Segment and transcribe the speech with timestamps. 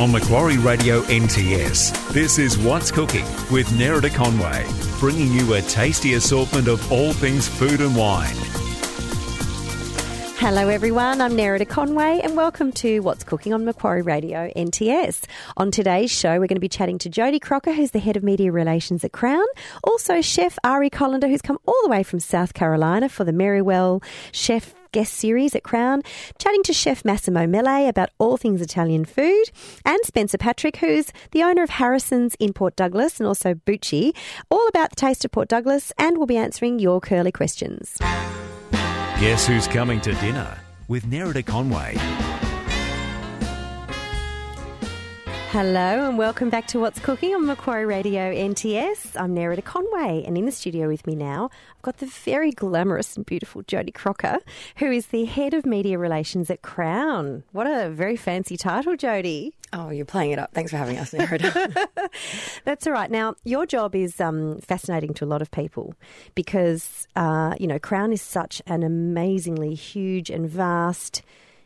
[0.00, 2.12] on Macquarie Radio NTS.
[2.12, 4.64] This is What's Cooking with Nerida Conway,
[5.00, 8.36] bringing you a tasty assortment of all things food and wine.
[10.38, 11.20] Hello, everyone.
[11.20, 15.24] I'm Nerida Conway, and welcome to What's Cooking on Macquarie Radio NTS.
[15.56, 18.22] On today's show, we're going to be chatting to Jodi Crocker, who's the head of
[18.22, 19.46] media relations at Crown.
[19.82, 24.00] Also, Chef Ari Kolender, who's come all the way from South Carolina for the Merrywell
[24.30, 26.02] Chef guest series at Crown,
[26.38, 29.44] chatting to Chef Massimo Mele about all things Italian food,
[29.84, 34.14] and Spencer Patrick, who's the owner of Harrison's in Port Douglas and also Bucci,
[34.50, 37.96] all about the taste of Port Douglas, and we'll be answering your curly questions.
[39.20, 41.96] Guess who's coming to dinner with Nerida Conway?
[45.50, 49.18] Hello and welcome back to What's Cooking on Macquarie Radio NTS.
[49.18, 53.16] I'm Nerida Conway and in the studio with me now I've got the very glamorous
[53.16, 54.40] and beautiful Jodi Crocker,
[54.76, 57.44] who is the head of media relations at Crown.
[57.52, 59.54] What a very fancy title, Jodi.
[59.72, 60.52] Oh, you're playing it up.
[60.52, 61.88] Thanks for having us, Nerida.
[62.64, 63.10] That's all right.
[63.10, 65.94] Now, your job is um, fascinating to a lot of people
[66.34, 71.22] because, uh, you know, Crown is such an amazingly huge and vast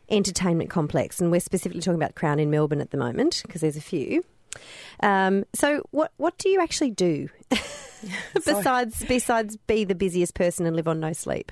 [0.09, 3.77] entertainment complex, and we're specifically talking about Crown in Melbourne at the moment because there's
[3.77, 4.23] a few.
[5.01, 7.29] Um, so, what what do you actually do
[8.45, 11.51] besides besides be the busiest person and live on no sleep?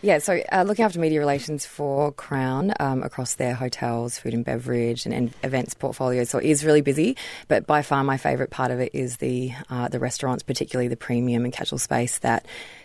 [0.00, 4.44] Yeah, so uh, looking after media relations for Crown um, across their hotels, food and
[4.44, 6.24] beverage, and, and, events portfolio.
[6.24, 9.52] So it is really busy, but by far my favourite part of it is the
[9.70, 12.44] uh, the restaurants, particularly the premium and casual space that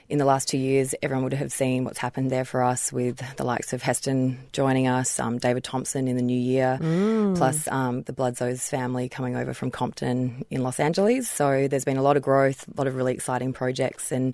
[0.10, 3.22] in the last two years, everyone would have seen what's happened there for us with
[3.36, 7.36] the likes of Heston joining us, um, David Thompson in the new year, mm.
[7.36, 11.30] plus um, the Bludso's family coming over from Compton in Los Angeles.
[11.30, 14.34] So there's been a lot of growth, a lot of really exciting projects, and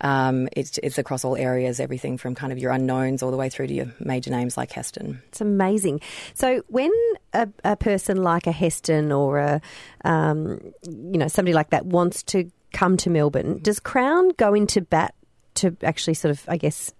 [0.00, 3.50] um, it's, it's across all areas, everything from kind of your unknowns all the way
[3.50, 5.20] through to your major names like Heston.
[5.28, 6.00] It's amazing.
[6.32, 6.90] So when
[7.34, 9.60] a, a person like a Heston or a
[10.04, 14.80] um, you know somebody like that wants to come to Melbourne, does Crown go into
[14.80, 15.14] bat
[15.56, 16.92] to actually sort of, I guess,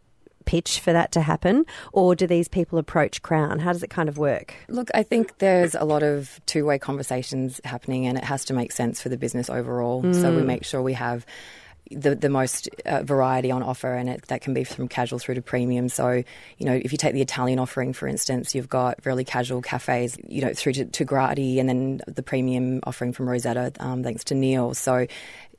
[0.44, 3.58] pitch for that to happen, or do these people approach Crown?
[3.58, 4.54] How does it kind of work?
[4.69, 8.54] Look, I think there's a lot of two way conversations happening, and it has to
[8.54, 10.03] make sense for the business overall.
[10.03, 10.14] Mm.
[10.20, 10.47] So we mm.
[10.47, 11.25] make sure we have
[11.91, 15.34] the the most uh, variety on offer, and it, that can be from casual through
[15.34, 15.88] to premium.
[15.88, 16.22] So,
[16.59, 20.16] you know, if you take the Italian offering, for instance, you've got really casual cafes,
[20.26, 24.25] you know, through to, to Gradi, and then the premium offering from Rosetta, um, thanks
[24.25, 24.75] to Neil.
[24.75, 25.06] So,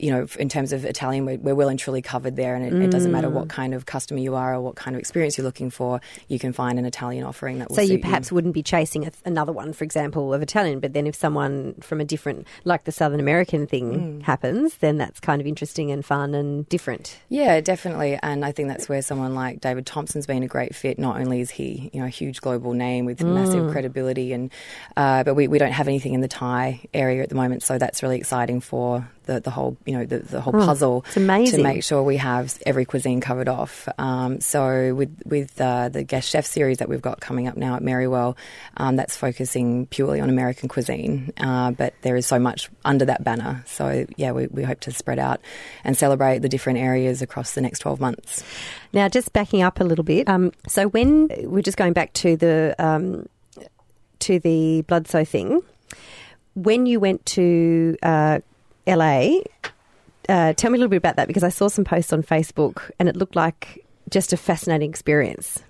[0.02, 2.74] you know, in terms of Italian, we're, we're well and truly covered there, and it,
[2.74, 2.84] mm.
[2.84, 3.50] it, doesn't matter what mm.
[3.50, 6.02] kind of customer you are or what kind of experience you're looking for.
[6.28, 7.76] You can find an Italian offering that will.
[7.76, 8.36] So you perhaps you.
[8.36, 12.02] wouldn't be chasing a, another one, for example, of Italian, but then if someone from
[12.02, 14.22] a different, like the Southern American thing, mm.
[14.24, 17.20] happens, then that's kind of interesting and fun and different.
[17.30, 20.98] Yeah, definitely, and I think that's where someone like David Thompson's been a great fit.
[20.98, 23.36] Not only is he, you know, a huge global name with mm.
[23.36, 24.52] massive credibility, and
[24.98, 27.78] uh, but we, we don't have anything in the Thai area at the moment, so
[27.78, 31.06] that's really exciting for the, the whole you know the, the whole oh, puzzle
[31.52, 33.88] to make sure we have every cuisine covered off.
[33.98, 37.76] Um, so with with uh, the guest chef series that we've got coming up now
[37.76, 38.36] at Merrywell,
[38.78, 43.24] um, that's focusing purely on American cuisine, uh, but there is so much under that
[43.24, 43.64] banner.
[43.66, 45.42] So yeah, we, we hope to spread out
[45.84, 48.44] and celebrate the different areas across the next twelve months.
[48.94, 50.28] Now, just backing up a little bit.
[50.28, 53.28] Um, so when we're just going back to the um,
[54.20, 55.62] to the Bludso thing
[56.56, 58.40] when you went to uh,
[58.88, 59.40] LA.
[60.30, 62.92] Uh, tell me a little bit about that because I saw some posts on Facebook
[63.00, 65.64] and it looked like just a fascinating experience.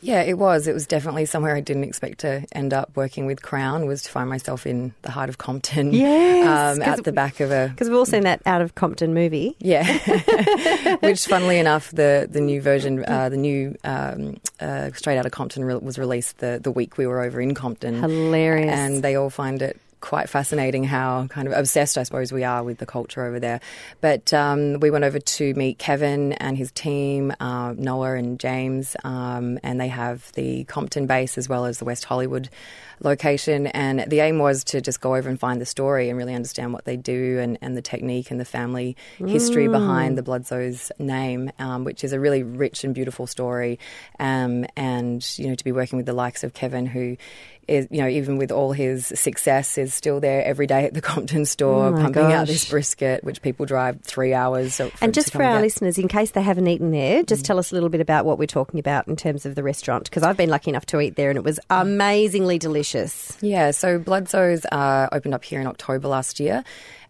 [0.00, 0.68] Yeah, it was.
[0.68, 3.86] It was definitely somewhere I didn't expect to end up working with Crown.
[3.86, 7.50] Was to find myself in the heart of Compton, yes, um, at the back of
[7.50, 9.56] a because we've all seen that out of Compton movie.
[9.58, 9.84] Yeah,
[11.00, 15.32] which, funnily enough, the the new version, uh, the new um, uh, Straight Out of
[15.32, 18.00] Compton re- was released the the week we were over in Compton.
[18.00, 22.44] Hilarious, and they all find it quite fascinating how kind of obsessed, I suppose, we
[22.44, 23.60] are with the culture over there.
[24.00, 28.96] But um, we went over to meet Kevin and his team, uh, Noah and James,
[29.04, 32.48] um, and they have the Compton base as well as the West Hollywood
[33.00, 33.68] location.
[33.68, 36.72] And the aim was to just go over and find the story and really understand
[36.72, 39.28] what they do and, and the technique and the family mm.
[39.28, 43.78] history behind the Bludso's name, um, which is a really rich and beautiful story.
[44.18, 47.16] Um, and, you know, to be working with the likes of Kevin, who
[47.68, 51.00] is, you know, even with all his success, is still there every day at the
[51.08, 52.32] Compton store, oh pumping gosh.
[52.32, 54.76] out this brisket, which people drive three hours.
[54.76, 57.46] For, and just for our listeners, in case they haven't eaten there, just mm.
[57.46, 60.04] tell us a little bit about what we're talking about in terms of the restaurant,
[60.04, 63.36] because I've been lucky enough to eat there, and it was amazingly delicious.
[63.40, 66.64] Yeah, so Bludso's uh, opened up here in October last year.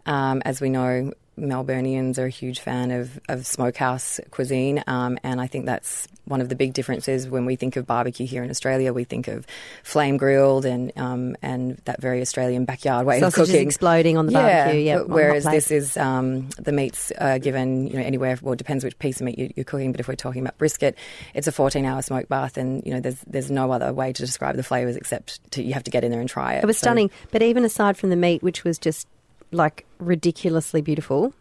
[0.07, 5.41] Um, as we know, Melburnians are a huge fan of, of smokehouse cuisine, um, and
[5.41, 8.51] I think that's one of the big differences when we think of barbecue here in
[8.51, 8.93] Australia.
[8.93, 9.47] We think of
[9.83, 14.27] flame grilled and um, and that very Australian backyard way Sausages of cooking, exploding on
[14.27, 14.81] the barbecue.
[14.81, 18.39] Yeah, whereas this is um, the meat's uh, given you know anywhere.
[18.43, 19.93] Well, it depends which piece of meat you, you're cooking.
[19.93, 20.97] But if we're talking about brisket,
[21.35, 24.23] it's a 14 hour smoke bath, and you know there's there's no other way to
[24.23, 26.65] describe the flavors except to, you have to get in there and try it.
[26.65, 27.11] It was So- stunning.
[27.31, 29.07] But even aside from the meat, which was just
[29.53, 31.33] like ridiculously beautiful,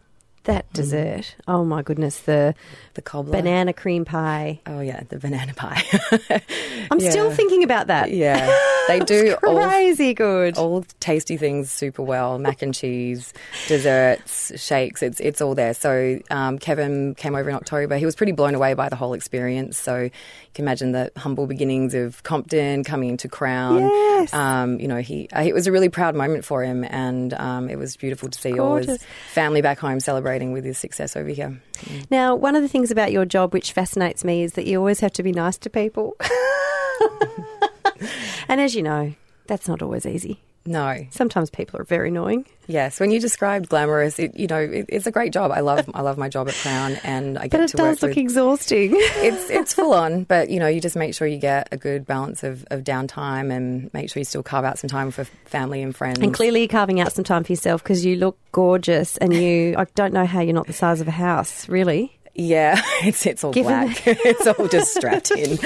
[0.44, 1.34] that dessert.
[1.46, 2.54] Oh my goodness, the
[2.94, 3.32] The cobbler.
[3.32, 4.60] banana cream pie.
[4.66, 5.82] Oh yeah, the banana pie.
[6.90, 8.12] I'm still thinking about that.
[8.12, 8.46] yeah,
[8.88, 10.56] they do It's all crazy good.
[10.56, 12.38] all tasty things super well.
[12.38, 13.34] Mac and cheese,
[13.66, 15.02] desserts, shakes.
[15.02, 15.74] It's it's all there.
[15.74, 17.96] So um, Kevin came over in October.
[17.98, 19.76] He was pretty blown away by the whole experience.
[19.78, 20.08] So
[20.54, 23.82] can imagine the humble beginnings of Compton coming into Crown.
[23.82, 24.32] Yes.
[24.32, 27.68] Um, you know, he uh, it was a really proud moment for him, and um,
[27.68, 29.02] it was beautiful to see all his
[29.32, 31.60] family back home celebrating with his success over here.
[32.10, 35.00] Now, one of the things about your job which fascinates me is that you always
[35.00, 36.16] have to be nice to people.
[38.48, 39.14] and as you know,
[39.46, 40.40] that's not always easy.
[40.68, 42.44] No, Sometimes people are very annoying.
[42.66, 45.50] Yes, when you described glamorous, it, you know, it, it's a great job.
[45.50, 48.02] I love, I love my job at Crown, and I get But it to does
[48.02, 48.18] look with.
[48.18, 48.90] exhausting.
[48.94, 52.04] it's it's full on, but you know, you just make sure you get a good
[52.04, 55.80] balance of, of downtime, and make sure you still carve out some time for family
[55.80, 56.18] and friends.
[56.18, 59.74] and clearly you're carving out some time for yourself because you look gorgeous and you,
[59.78, 62.17] I don't know how you're not the size of a house, really.
[62.40, 64.02] Yeah, it's it's all Given black.
[64.06, 65.58] it's all just strapped in.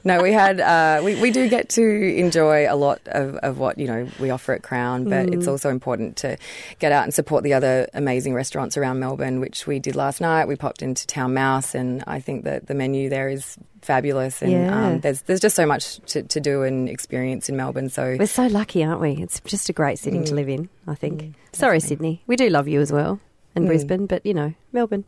[0.04, 1.82] no, we had uh, we we do get to
[2.16, 5.34] enjoy a lot of, of what you know we offer at Crown, but Mm.
[5.34, 6.36] it's also important to
[6.78, 10.46] get out and support the other amazing restaurants around Melbourne, which we did last night.
[10.46, 14.52] We popped into Town Mouse, and I think that the menu there is fabulous, and
[14.52, 14.86] Yeah.
[14.86, 17.88] um, there's there's just so much to, to do and experience in Melbourne.
[17.88, 19.12] So We're so lucky, aren't we?
[19.20, 20.26] It's just a great city Mm.
[20.26, 21.34] to live in, I think.
[21.52, 22.22] Sorry, Sydney.
[22.28, 23.18] We do love you as well.
[23.58, 23.68] And Mm.
[23.68, 25.04] Brisbane, but you know, Melbourne.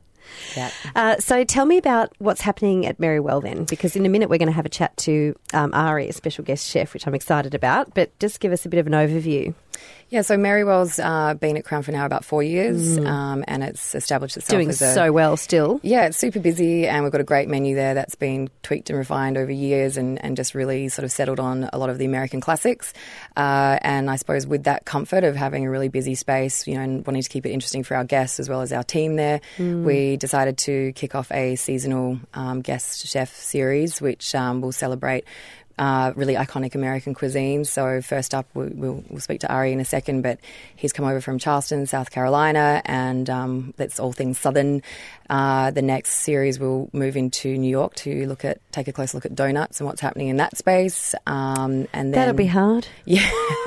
[0.56, 0.70] yeah.
[0.94, 4.38] Uh, so tell me about what's happening at Merrywell then, because in a minute we're
[4.38, 7.54] going to have a chat to um, Ari, a special guest chef, which I'm excited
[7.54, 7.94] about.
[7.94, 9.54] But just give us a bit of an overview.
[10.10, 13.94] Yeah, so Merrywell's uh, been at Crown for now about four years, um, and it's
[13.94, 14.62] established itself Mm.
[14.62, 15.78] Doing a so well still.
[15.84, 18.98] Yeah, it's super busy, and we've got a great menu there that's been tweaked and
[18.98, 22.04] refined over years and, and just really sort of settled on a lot of the
[22.06, 22.92] American classics.
[23.36, 26.80] Uh, and I suppose with that comfort of having a really busy space, you know,
[26.80, 29.40] and wanting to keep it interesting for our guests as well as our team there,
[29.58, 35.24] we decided to kick off a seasonal um, guest chef series, which um, will celebrate
[35.80, 37.64] uh, really iconic American cuisine.
[37.64, 40.38] So first up, we, we'll, we'll speak to Ari in a second, but
[40.76, 44.82] he's come over from Charleston, South Carolina, and um, that's all things Southern.
[45.30, 49.14] Uh, the next series we'll move into New York to look at take a close
[49.14, 51.14] look at donuts and what's happening in that space.
[51.26, 52.86] Um, and then That'll be hard.
[53.06, 53.30] yeah,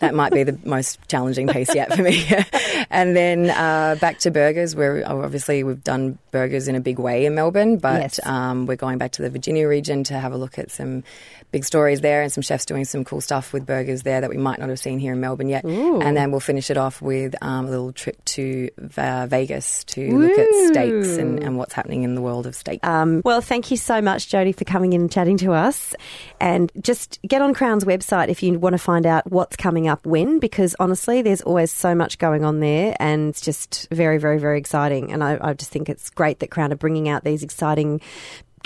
[0.00, 2.26] that might be the most challenging piece yet for me.
[2.90, 7.26] and then uh, back to burgers, where obviously we've done burgers in a big way
[7.26, 8.20] in Melbourne, but Yes.
[8.26, 11.04] um, we're going back to the Virginia region to have a look at some
[11.52, 14.36] big stories there and some chefs doing some cool stuff with burgers there that we
[14.36, 15.64] might not have seen here in Melbourne yet.
[15.64, 20.18] And then we'll finish it off with um, a little trip to uh, Vegas to
[20.18, 22.84] look at steaks and, and what's happening in the world of steak.
[22.86, 25.94] Um, well, thank you so much, Jodi, for coming in and chatting to us.
[26.40, 30.04] And just get on Crown's website if you want to find out what's coming up
[30.06, 34.38] when, because honestly, there's always so much going on there, and it's just very, very,
[34.38, 35.12] very exciting.
[35.12, 38.00] And I, I just think it's great that Crown are bringing out these exciting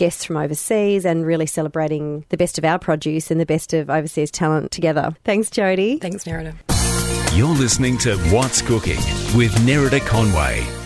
[0.00, 3.91] guests from overseas and really celebrating the best of our produce and the best of
[3.91, 5.14] overseas talent together.
[5.25, 5.99] Thanks, Jodi.
[5.99, 6.57] Thanks, Nerida.
[7.37, 8.97] You're listening to What's Cooking
[9.37, 10.80] with Nerida Conway.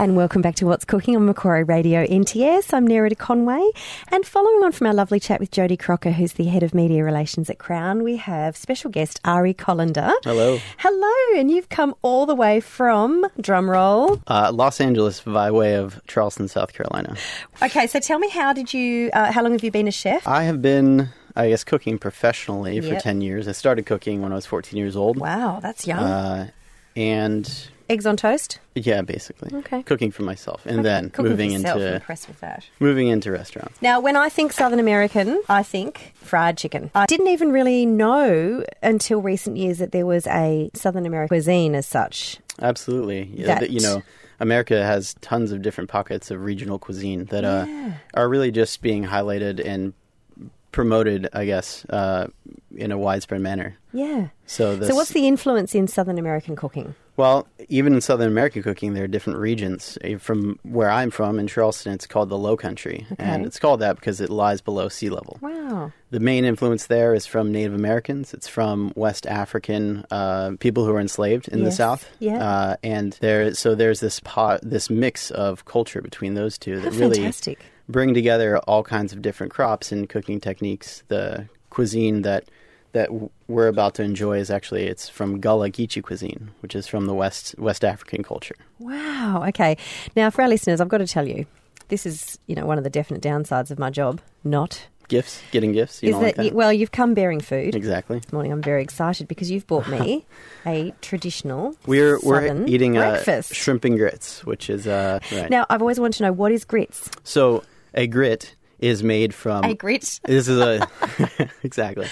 [0.00, 2.72] And welcome back to What's Cooking on Macquarie Radio NTS.
[2.72, 3.62] I'm Nerida Conway.
[4.08, 7.04] And following on from our lovely chat with Jodi Crocker, who's the head of media
[7.04, 10.10] relations at Crown, we have special guest Ari Kolender.
[10.24, 10.58] Hello.
[10.78, 14.22] Hello, and you've come all the way from drumroll.
[14.26, 17.14] Uh, Los Angeles by way of Charleston, South Carolina.
[17.62, 19.10] Okay, so tell me, how did you?
[19.12, 20.26] Uh, how long have you been a chef?
[20.26, 23.02] I have been, I guess, cooking professionally for Yep.
[23.02, 23.46] 10 years.
[23.46, 25.18] I started cooking when I was 14 years old.
[25.18, 25.98] Wow, that's young.
[25.98, 26.50] Uh,
[26.96, 28.60] and Eggs on toast.
[28.74, 29.50] yeah, basically.
[29.58, 29.82] Okay.
[29.82, 30.64] Cooking for myself.
[30.64, 31.52] And then Cooking moving.
[31.52, 32.64] Into impressed with that.
[32.78, 33.82] moving into restaurants.
[33.82, 36.90] Now, when I think Southern American, I think fried chicken.
[36.94, 41.74] I didn't even really know until recent years that there was a Southern American cuisine
[41.74, 42.38] as such.
[42.62, 43.30] Absolutely.
[43.34, 44.02] Yeah, That- you know,
[44.38, 47.66] America has tons of different pockets of regional cuisine that uh,
[48.14, 49.92] are really just being highlighted and
[50.72, 52.28] promoted, I guess, uh,
[52.76, 53.76] in a widespread manner.
[53.92, 54.28] Yeah.
[54.46, 56.94] So, this, So, what's the influence in Southern American cooking?
[57.16, 59.98] well, even in Southern American cooking, there are different regions.
[60.02, 63.80] Eh, From where I'm from in Charleston, it's called the Low Country, and it's called
[63.80, 65.38] that because it lies below sea level.
[65.42, 65.92] Wow.
[66.10, 68.32] The main influence there is from Native Americans.
[68.32, 71.76] It's from West African uh, people who were enslaved in the Yes.
[71.76, 72.08] South.
[72.20, 72.38] Yeah.
[72.42, 76.92] Uh, and there, so there's this pot, this mix of culture between those two that
[76.94, 77.58] How really fantastic.
[77.90, 81.02] Bring together all kinds of different crops and cooking techniques.
[81.08, 82.44] The cuisine that
[82.92, 83.08] that
[83.46, 87.14] we're about to enjoy is actually it's from Gullah Geechee cuisine, which is from the
[87.14, 88.56] West West African culture.
[88.78, 89.44] Wow.
[89.48, 89.76] Okay.
[90.16, 91.46] Now, for our listeners, I've got to tell you,
[91.88, 94.20] this is, you know, one of the definite downsides of my job.
[94.42, 96.04] Not Gifts, getting gifts.
[96.04, 96.54] You is don't that, like that?
[96.54, 97.74] well, you've come bearing food.
[97.74, 98.20] exactly.
[98.20, 100.24] This morning, I'm very excited because you've bought me
[100.66, 103.52] a traditional We're we're eating uh, breakfast.
[103.52, 105.50] shrimp and grits, which is uh, right.
[105.50, 107.10] Now, I've always wanted to know what is grits.
[107.24, 109.64] So a grit is made from.
[109.64, 110.20] a grit.
[110.24, 110.86] This is a
[111.62, 112.06] exactly.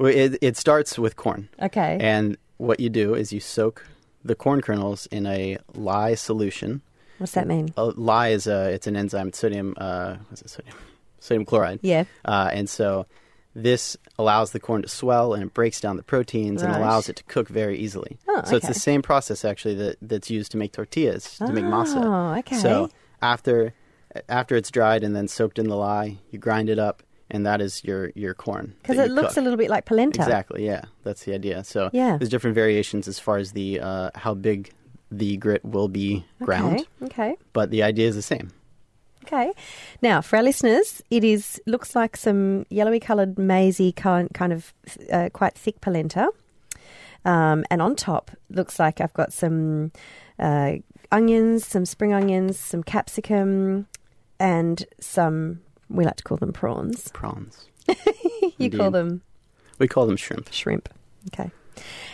[0.00, 1.96] It, it starts with corn, Okay.
[2.00, 3.84] and what you do is you soak
[4.24, 6.82] the corn kernels in a lye solution.
[7.18, 7.72] What's that mean?
[7.76, 9.28] A lye is a it's an enzyme.
[9.28, 9.74] It's sodium.
[9.78, 10.50] Uh, what's it?
[10.50, 10.76] Sodium.
[11.18, 11.78] Sodium chloride.
[11.82, 12.04] Yeah.
[12.24, 13.06] Uh, and so
[13.54, 17.16] this allows the corn to swell and it breaks down the proteins and allows it
[17.16, 18.18] to cook very easily.
[18.28, 21.64] Oh, So it's the same process actually that, that's used to make tortillas, to make
[21.64, 22.04] masa.
[22.04, 22.56] Oh, okay.
[22.56, 22.90] So
[23.22, 23.72] after
[24.28, 27.60] after it's dried and then soaked in the lye, you grind it up and that
[27.60, 28.74] is your, your corn.
[28.82, 29.38] Because it looks cook.
[29.38, 30.22] a little bit like polenta.
[30.22, 30.82] Exactly, yeah.
[31.02, 31.64] That's the idea.
[31.64, 32.16] So Yeah.
[32.16, 34.70] there's different variations as far as the uh, how big
[35.10, 37.30] the grit will be ground, Okay.
[37.30, 37.36] Okay.
[37.52, 38.50] but the idea is the same.
[39.24, 39.52] Okay.
[40.02, 44.72] Now, for our listeners, it is looks like some yellowy coloured, mazy kind kind of
[45.12, 46.28] uh, quite thick polenta,
[47.24, 49.90] um, and on top looks like I've got some
[50.38, 50.74] uh,
[51.10, 53.86] onions, some spring onions, some capsicum,
[54.38, 57.08] and some we like to call them prawns.
[57.12, 57.66] Prawns.
[58.58, 59.22] you call them
[59.78, 60.52] We call them shrimp.
[60.52, 60.88] shrimp.
[61.32, 61.50] Okay.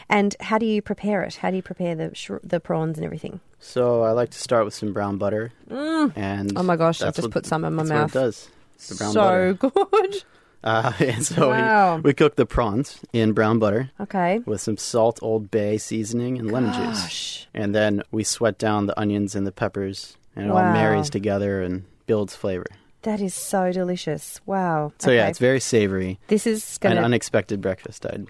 [0.09, 1.37] And how do you prepare it?
[1.37, 3.41] How do you prepare the sh- the prawns and everything?
[3.61, 7.29] So I like to start with some brown butter, and Oh my gosh, I've just
[7.29, 8.11] what- put some in my mouth.
[8.11, 8.49] It does.
[8.89, 9.71] The brown so butter.
[9.91, 10.25] good.
[10.65, 11.97] Uh, and so Wow.
[11.97, 14.39] we, we cook the prawns in brown butter Okay.
[14.47, 17.49] with some salt, Old Bay seasoning, and lemon juice.
[17.53, 21.63] And then we sweat down the onions and the peppers, and it all marries together
[21.63, 22.67] and builds flavor.
[23.03, 24.41] That is so delicious.
[24.47, 24.93] Wow.
[24.99, 26.21] So yeah, it's very savory.
[26.29, 27.03] this is An going to.
[27.03, 28.07] unexpected breakfast.
[28.07, 28.27] I'd,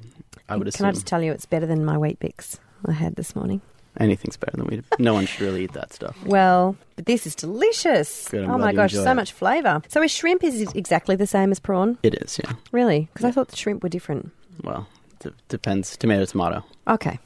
[0.48, 3.16] I would Can assume I just tell you, it's better than my Weet-Bix I had
[3.16, 3.60] this morning.
[3.98, 4.82] anything's better than we.
[4.98, 6.16] No one should really eat that stuff.
[6.24, 8.28] Well, but this is delicious.
[8.30, 9.14] Good, oh my gosh, so it.
[9.14, 9.82] much flavour.
[9.88, 11.98] So, is shrimp is exactly the same as prawn?
[12.02, 12.52] It is, yeah.
[12.72, 13.08] Really?
[13.12, 14.32] Because I thought the shrimp were different.
[14.64, 14.88] Well,
[15.22, 15.96] d- depends.
[15.96, 16.64] Tomato, tomato.
[16.88, 17.18] Okay.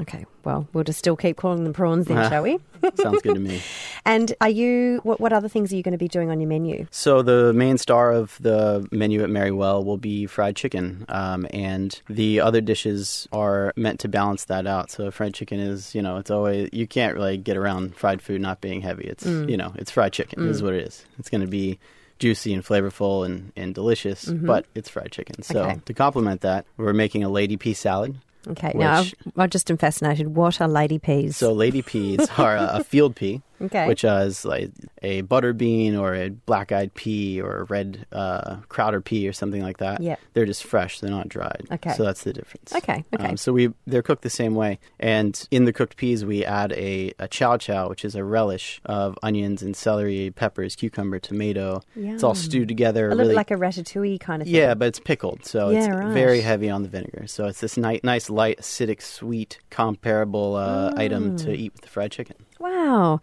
[0.00, 0.26] Okay.
[0.44, 2.58] Well, we'll just still keep calling them prawns then, shall we?
[2.96, 3.60] Sounds good to me.
[4.06, 5.00] And are you?
[5.02, 6.86] What, what other things are you going to be doing on your menu?
[6.90, 11.98] So the main star of the menu at Merrywell will be fried chicken, um, and
[12.10, 14.90] the other dishes are meant to balance that out.
[14.90, 18.42] So fried chicken is, you know, it's always you can't really get around fried food
[18.42, 19.04] not being heavy.
[19.04, 21.02] It's, you know, it's fried chicken is what it is.
[21.18, 21.78] It's going to be
[22.18, 24.46] juicy and flavorful and, and delicious, mm-hmm.
[24.46, 25.42] but it's fried chicken.
[25.42, 25.80] So Okay.
[25.84, 28.16] to complement that, we're making a lady pea salad.
[28.46, 28.72] Okay.
[28.74, 30.34] Now, I've, I just am fascinated.
[30.34, 31.36] What are lady peas?
[31.36, 33.86] So lady peas are a, a field pea, Okay.
[33.86, 34.70] which is like
[35.02, 39.62] a butter bean or a black-eyed pea or a red uh, crowder pea or something
[39.62, 40.00] like that.
[40.00, 40.20] Yep.
[40.34, 41.66] they're just fresh; they're not dried.
[41.72, 41.92] Okay.
[41.94, 42.74] so that's the difference.
[42.74, 43.28] Okay, okay.
[43.28, 46.72] Um, so we they're cooked the same way, and in the cooked peas we add
[46.72, 51.80] a, a chow chow, which is a relish of onions and celery, peppers, cucumber, tomato.
[51.96, 53.06] It's all stewed together.
[53.06, 54.54] a little really, like a ratatouille kind of thing.
[54.54, 56.12] yeah, but it's pickled, so it's right.
[56.12, 57.26] very heavy on the vinegar.
[57.26, 61.42] So it's this ni- nice, light, acidic, sweet, comparable uh, item Mm.
[61.44, 62.36] to eat with the fried chicken.
[62.64, 63.20] Wow.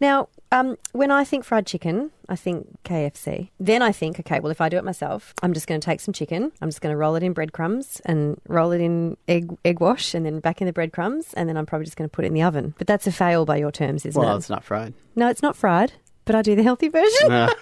[0.00, 3.50] Now, um, when I think fried chicken, I think KFC.
[3.60, 6.00] Then I think, okay, well, if I do it myself, I'm just going to take
[6.00, 6.52] some chicken.
[6.62, 10.14] I'm just going to roll it in breadcrumbs and roll it in egg egg wash,
[10.14, 12.28] and then back in the breadcrumbs, and then I'm probably just going to put it
[12.28, 12.74] in the oven.
[12.78, 14.32] But that's a fail by your terms, isn't Well, it?
[14.32, 14.94] Well, it's not fried.
[15.14, 15.92] No, it's not fried.
[16.24, 17.28] But I do the healthy version.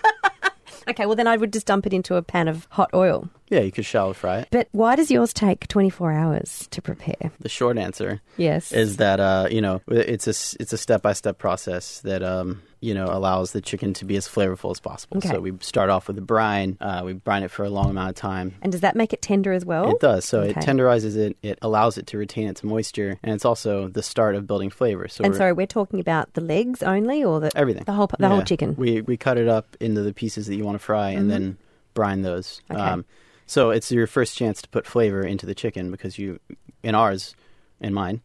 [0.88, 3.28] okay, well then I would just dump it into a pan of hot oil.
[3.49, 4.49] yeah, you could shallow fry it.
[4.50, 7.31] But why does yours take 24 hours to prepare?
[7.40, 8.73] The short answer Yes.
[8.73, 12.62] is that uh, you know it's a it's a step by step process that um,
[12.80, 15.16] you know allows the chicken to be as flavorful as possible.
[15.18, 15.30] Okay.
[15.30, 16.76] So we start off with the brine.
[16.80, 18.54] Uh, we brine it for a long amount of time.
[18.62, 19.90] and does that make it tender as well?
[19.90, 20.25] It does.
[20.25, 20.50] So Okay.
[20.50, 21.37] it tenderizes it.
[21.42, 25.09] It allows it to retain its moisture, and it's also the start of building flavor.
[25.09, 28.11] So and we're- so we're talking about the legs only, or the everything, the whole
[28.18, 28.75] the whole chicken.
[28.76, 31.56] We we cut it up into the pieces that you want to fry, and then
[31.95, 32.61] brine those.
[32.71, 32.80] Okay.
[32.80, 33.04] Um,
[33.47, 36.40] so it's your first chance to put flavor into the chicken because you,
[36.83, 37.35] in ours,
[37.80, 38.21] in mine,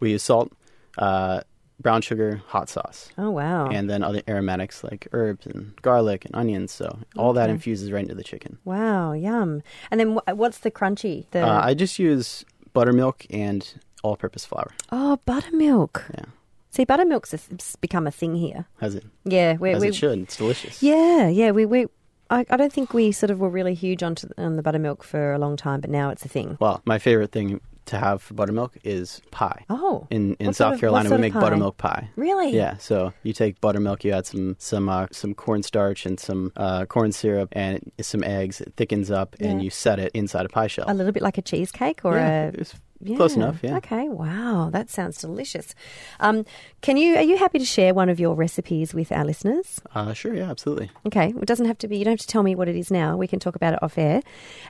[0.00, 0.52] we use salt,
[0.98, 1.40] uh,
[1.80, 3.10] brown sugar, hot sauce.
[3.18, 3.68] Oh wow.
[3.68, 6.72] And then other aromatics like herbs and garlic and onions.
[6.72, 8.58] So all that infuses right into the chicken.
[8.64, 9.62] wow, yum.
[9.90, 11.26] And then wh- what's the crunchy?
[11.32, 13.66] The Uh, I just use buttermilk and
[14.02, 14.70] all-purpose flour.
[14.92, 16.04] oh buttermilk.
[16.14, 16.24] Yeah,
[16.70, 18.66] See, buttermilk's a, it's become a thing here.
[18.80, 19.04] has it?
[19.24, 20.18] Yeah, we As we it should.
[20.20, 20.82] It's delicious.
[20.82, 21.86] yeah yeah we we.
[22.28, 25.32] I, I don't think we sort of were really huge onto on the buttermilk for
[25.32, 26.56] a long time, but now it's a thing.
[26.60, 29.64] Well, my favorite thing to have for buttermilk is pie.
[29.70, 31.40] Oh, In in What sort South of- Carolina, we make pie?
[31.40, 32.10] buttermilk pie.
[32.16, 32.50] really?
[32.54, 36.84] Yeah, so you take buttermilk, you add some some uh, some cornstarch and some uh,
[36.86, 38.60] corn syrup and some eggs.
[38.60, 40.84] It thickens up, and you set it inside a pie shell.
[40.88, 42.74] A little bit like a cheesecake or yeah, a it's
[43.16, 43.60] close enough.
[43.62, 43.76] Yeah.
[43.78, 44.08] Okay.
[44.08, 45.74] Wow, that sounds delicious.
[46.20, 46.44] Um,
[46.80, 47.16] can you?
[47.16, 49.80] Are you happy to share one of your recipes with our listeners?
[49.94, 50.34] Uh, sure.
[50.34, 50.50] Yeah.
[50.50, 50.90] Absolutely.
[51.06, 51.34] Okay.
[51.40, 51.98] It doesn't have to be.
[51.98, 53.16] You don't have to tell me what it is now.
[53.16, 54.22] We can talk about it off air,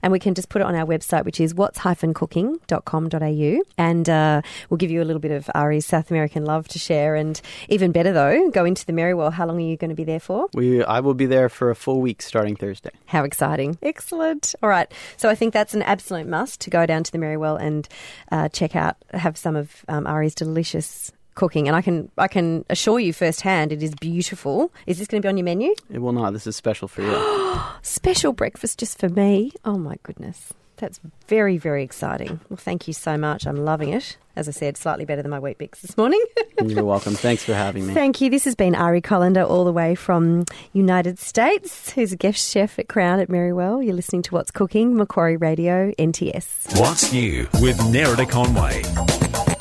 [0.02, 4.78] and we can just put it on our website, which is what's-cooking.com.au, and uh, we'll
[4.78, 7.14] give you a little bit of Ari's South American love to share.
[7.14, 9.33] And even better though, go into the Merrywell.
[9.33, 10.49] How long are you going to be there for?
[10.54, 12.90] We I will be there for a full week starting Thursday.
[13.06, 13.78] How exciting.
[13.83, 14.54] Excellent.
[14.62, 14.90] All right.
[15.16, 17.88] So I think that's an absolute must to go down to the Merrywell and
[18.33, 21.68] uh, check out, have some of um, Ari's delicious cooking.
[21.68, 24.73] And I can, I can assure you firsthand, it is beautiful.
[24.87, 25.75] Is this going to be on your menu?
[25.90, 26.33] It will not.
[26.33, 27.62] This is special for you.
[27.83, 29.52] Special breakfast just for me.
[29.64, 30.52] Oh my goodness.
[30.76, 32.40] That's very, very exciting.
[32.49, 33.47] Well, thank you so much.
[33.47, 34.18] I'm loving it.
[34.37, 36.23] As I said, slightly better than my Weet-Bix this morning.
[36.62, 37.14] You're welcome.
[37.14, 37.95] Thanks for having me.
[37.95, 38.28] Thank you.
[38.28, 42.78] This has been Ari Kolender, all the way from United States, who's a guest chef
[42.78, 43.83] at Crown at Merrywell.
[43.85, 46.78] You're listening to What's Cooking, Macquarie Radio, NTS.
[46.78, 49.55] What's New with Nerida Conway.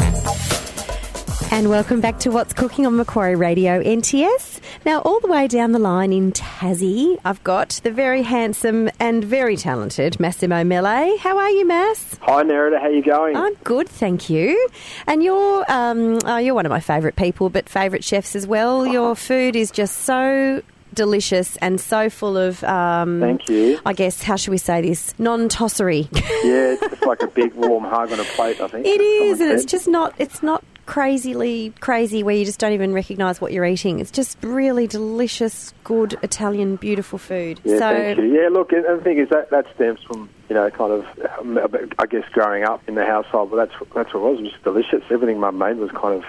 [1.56, 4.60] And welcome back to What's Cooking on Macquarie Radio, NTS.
[4.86, 9.24] Now, all the way down the line in Tassie, I've got the very handsome and
[9.24, 11.18] very talented Massimo Mele.
[11.18, 12.20] How are you, Mass?
[12.24, 12.78] Hi, Nerida.
[12.78, 13.38] How are you going?
[13.38, 14.68] I'm good, thank you.
[15.08, 18.86] And you're um, oh, you're one of my favourite people, but favourite chefs as well.
[18.86, 20.62] Your food is just so
[20.94, 22.66] delicious and so full of.
[22.66, 23.80] Um, Thank you.
[23.86, 25.18] I guess how should we say this?
[25.20, 26.10] Non-tossery.
[26.12, 28.60] Yeah, it's like a big warm hug on a plate.
[28.60, 30.14] I think it is, and it's just not.
[30.18, 34.00] It's not crazily crazy where you just don't even recognise what you're eating.
[34.00, 37.60] It's just really delicious, good Italian, beautiful food.
[37.64, 38.42] Yeah, so thank you.
[38.42, 41.06] Yeah, look, and the thing is that that stems from you know kind of
[41.40, 41.60] um,
[42.00, 43.52] I guess growing up in the household.
[43.52, 44.40] But that's that's what it was.
[44.40, 45.04] It was just delicious.
[45.10, 46.26] Everything Mum made was kind of.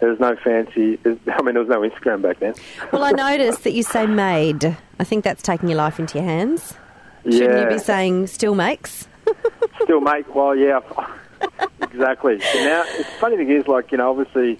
[0.00, 0.98] There was no fancy.
[1.04, 2.54] I mean, there was no Instagram back then.
[2.92, 4.76] well, I noticed that you say made.
[4.98, 6.74] I think that's taking your life into your hands.
[7.24, 9.08] Shouldn't yeah, you be saying still makes?
[9.82, 10.34] still make.
[10.34, 10.80] Well, yeah,
[11.82, 12.40] exactly.
[12.40, 14.58] So now, the funny thing is, like you know, obviously.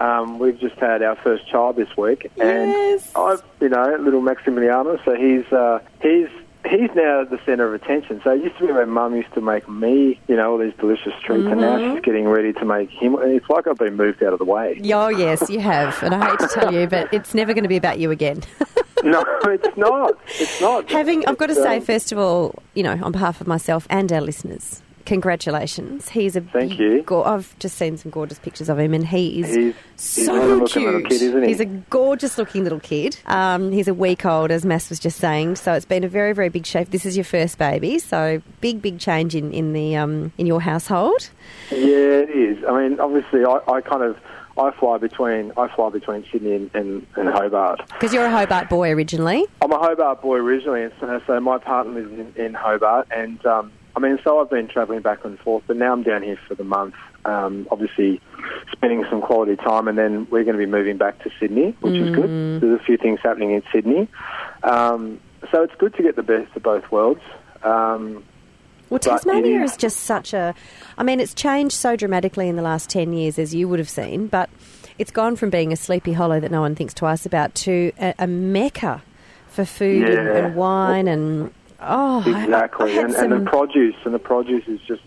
[0.00, 3.10] Um, we've just had our first child this week, and Yes.
[3.16, 5.04] I've, you know, little Maximiliano.
[5.04, 6.28] So he's uh, he's
[6.70, 8.20] he's now the centre of attention.
[8.22, 10.72] So it used to be where Mum used to make me, you know, all these
[10.78, 11.60] delicious treats, and Mm-hmm.
[11.60, 13.16] now she's getting ready to make him.
[13.16, 14.80] And it's like I've been moved out of the way.
[14.94, 16.00] Oh, yes, you have.
[16.04, 18.44] And I hate to tell you, but it's never going to be about you again.
[19.02, 20.12] no, it's not.
[20.38, 20.88] It's not.
[20.92, 23.48] Having, I've got to It's, say, um, first of all, you know, on behalf of
[23.48, 26.08] myself and our listeners, congratulations.
[26.10, 27.02] He's a Thank you.
[27.02, 30.62] Go- I've just seen some gorgeous pictures of him, and he is He's- he's so
[30.64, 31.08] a cute.
[31.08, 31.46] kid, he?
[31.48, 33.18] He's a gorgeous looking little kid.
[33.26, 35.56] Um, he's a week old, as Mass was just saying.
[35.56, 36.92] So it's been a very, very big shift.
[36.92, 40.60] This is your first baby, so big, big change in in the um, in your
[40.60, 41.30] household.
[41.70, 41.78] Yeah,
[42.24, 42.64] it is.
[42.68, 44.16] I mean, obviously, I, I kind of
[44.58, 47.80] I fly between I fly between Sydney and, and, and Hobart.
[47.88, 49.44] Because you're a Hobart boy originally.
[49.62, 53.44] I'm a Hobart boy originally, and so, so my partner lives in, in Hobart, and
[53.46, 56.38] um, I mean, so I've been travelling back and forth, but now I'm down here
[56.46, 56.94] for the month.
[57.24, 58.20] Um, obviously,
[58.72, 61.94] spending some quality time, and then we're going to be moving back to Sydney, which
[61.96, 62.60] is good.
[62.62, 64.08] There's a few things happening in Sydney,
[64.62, 65.20] um,
[65.50, 67.20] so it's good to get the best of both worlds.
[67.62, 68.22] Um,
[68.88, 70.54] Well, Tasmania is- is just such a.
[70.96, 73.90] I mean, it's changed so dramatically in the last 10 years, as you would have
[73.90, 74.48] seen, but
[74.98, 78.14] it's gone from being a sleepy hollow that no one thinks twice about to a,
[78.20, 79.02] a mecca
[79.48, 80.36] for food and, Yeah.
[80.46, 81.50] and wine and.
[81.80, 85.02] Oh, Exactly, and, some, and the produce and the produce is just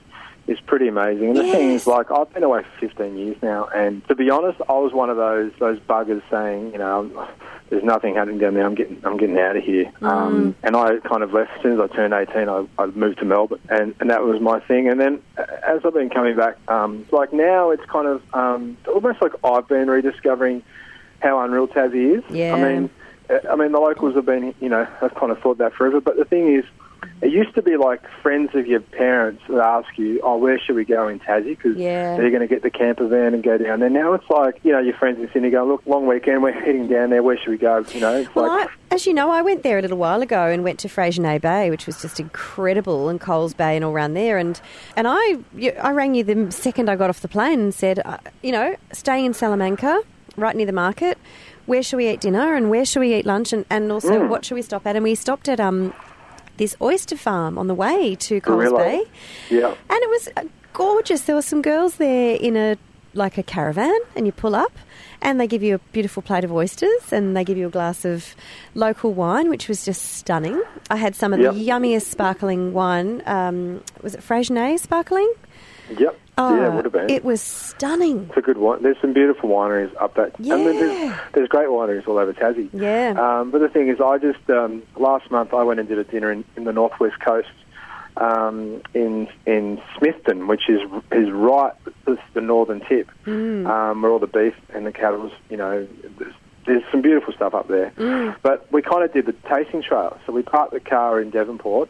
[0.47, 1.29] is pretty amazing.
[1.29, 4.29] And the thing is, like I've been away for 15 years now, and to be
[4.29, 7.27] honest, I was one of those those buggers saying, you know,
[7.69, 8.65] there's nothing happening down there.
[8.65, 9.91] I'm getting I'm getting out of here.
[10.01, 10.07] Mm.
[10.07, 12.49] Um, and I kind of left as soon as I turned 18.
[12.49, 14.87] I, I moved to Melbourne, and and that was my thing.
[14.87, 19.21] And then as I've been coming back, um, like now it's kind of um, almost
[19.21, 20.63] like I've been rediscovering
[21.19, 22.23] how unreal Tassie is.
[22.29, 22.55] Yeah.
[22.55, 22.89] I mean.
[23.29, 26.01] I mean, the locals have been, you know, have kind of thought that forever.
[26.01, 26.65] But the thing is,
[27.21, 30.75] it used to be like friends of your parents would ask you, "Oh, where should
[30.75, 32.17] we go in Tassie?" Because Yeah.
[32.17, 33.89] they're going to get the camper van and go down there.
[33.89, 36.87] Now it's like, you know, your friends in Sydney go, "Look, long weekend, we're heading
[36.87, 37.23] down there.
[37.23, 39.63] Where should we go?" You know, it's Well, like, I, as you know, I went
[39.63, 43.19] there a little while ago and went to Freycinet Bay, which was just incredible, and
[43.19, 44.37] Coles Bay and all around there.
[44.37, 44.59] And
[44.97, 45.37] and I
[45.81, 48.75] I rang you the second I got off the plane and said, uh, you know,
[48.91, 50.01] staying in Salamanca.
[50.37, 51.17] right near the market.
[51.65, 54.43] Where should we eat dinner and where should we eat lunch and, and also what
[54.45, 54.95] should we stop at?
[54.95, 55.93] And we stopped at um,
[56.57, 58.71] this oyster farm on the way to Coles?
[58.73, 59.03] Bay.
[59.49, 59.67] Yeah.
[59.89, 60.43] And it was uh,
[60.73, 61.21] gorgeous.
[61.21, 62.77] There were some girls there in a
[63.13, 64.71] like a caravan, and you pull up,
[65.21, 68.05] and they give you a beautiful plate of oysters, and they give you a glass
[68.05, 68.33] of
[68.73, 70.63] local wine, which was just stunning.
[70.89, 71.53] I had some of Yep.
[71.55, 73.21] the yummiest sparkling wine.
[73.25, 75.29] Um, was it Freycinet sparkling?
[75.97, 76.17] Yep.
[76.37, 77.09] Yeah, it would have been.
[77.09, 78.27] It was stunning.
[78.29, 78.81] It's a good one.
[78.83, 80.37] There's some beautiful wineries up that.
[80.39, 80.73] And then Yeah.
[80.73, 82.69] there's, there's great wineries all over Tassie.
[82.73, 83.13] Yeah.
[83.17, 86.03] Um, but the thing is, I just um, last month I went and did a
[86.03, 87.49] dinner in, in the northwest coast
[88.17, 91.73] um, in in Smithton, which is is right
[92.05, 95.31] this the northern tip, um, where all the beef and the cattle's.
[95.49, 95.87] You know,
[96.65, 97.91] there's, some beautiful stuff up there.
[98.41, 100.17] But we kind of did the tasting trail.
[100.25, 101.89] So we parked the car in Devonport.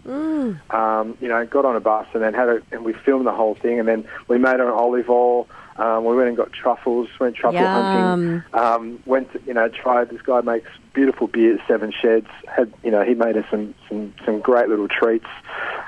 [0.69, 3.31] Um, you know, got on a bus and then had a and we filmed the
[3.34, 3.79] whole thing.
[3.79, 5.47] And then we made an olive oil.
[5.77, 7.07] Um, we went and got truffles.
[7.19, 8.43] Went truffle hunting.
[8.53, 10.10] Um, went to, you know tried.
[10.10, 12.27] This guy makes beautiful beer at Seven Sheds.
[12.47, 15.25] Had you know he made us some some, some great little treats.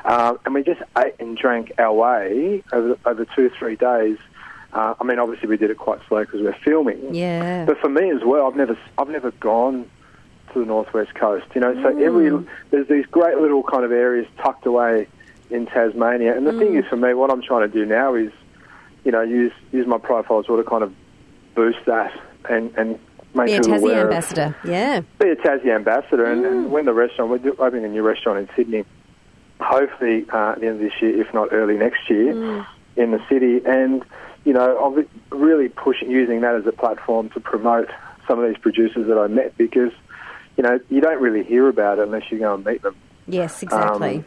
[0.05, 4.17] Um, and we just ate and drank our way over over two three days.
[4.73, 7.13] Uh, I mean, obviously we did it quite slow because we're filming.
[7.13, 7.65] Yeah.
[7.65, 9.89] But for me as well, I've never I've never gone
[10.53, 11.45] to the northwest coast.
[11.53, 12.29] You know, so every
[12.71, 15.07] there's these great little kind of areas tucked away
[15.51, 16.35] in Tasmania.
[16.35, 18.31] And the thing is, for me, what I'm trying to do now is,
[19.03, 20.91] you know, use use my profile as well to kind of
[21.53, 22.11] boost that
[22.49, 22.99] and and
[23.35, 24.55] make Be a Tassie aware of- ambassador.
[24.65, 25.01] Yeah.
[25.19, 28.49] be a Tassie ambassador, and, and when the restaurant we're opening a new restaurant in
[28.55, 28.85] Sydney,
[29.59, 32.31] hopefully uh, at the end of this year, if not early next year,
[32.95, 34.03] in the city, and
[34.45, 37.89] you know, really pushing using that as a platform to promote
[38.27, 39.91] some of these producers that I met because
[40.57, 42.95] you know you don't really hear about it unless you go and meet them.
[43.27, 44.17] Yes, exactly.
[44.17, 44.25] Um,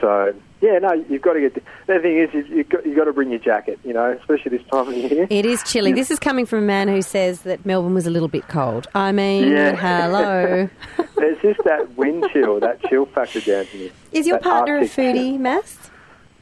[0.00, 1.54] So yeah, no, you've got to get.
[1.86, 4.56] The thing is, you- you've got, you've got to bring your jacket, you know, especially
[4.56, 5.26] this time of year.
[5.28, 5.92] It is chilly.
[5.92, 8.86] This is coming from a man who says that Melbourne was a little bit cold.
[8.94, 9.74] I mean, Yeah.
[9.74, 10.68] hello.
[11.16, 13.90] There's just that wind chill, that chill factor down here.
[14.12, 15.90] Is your partner a Arctic foodie, Mass?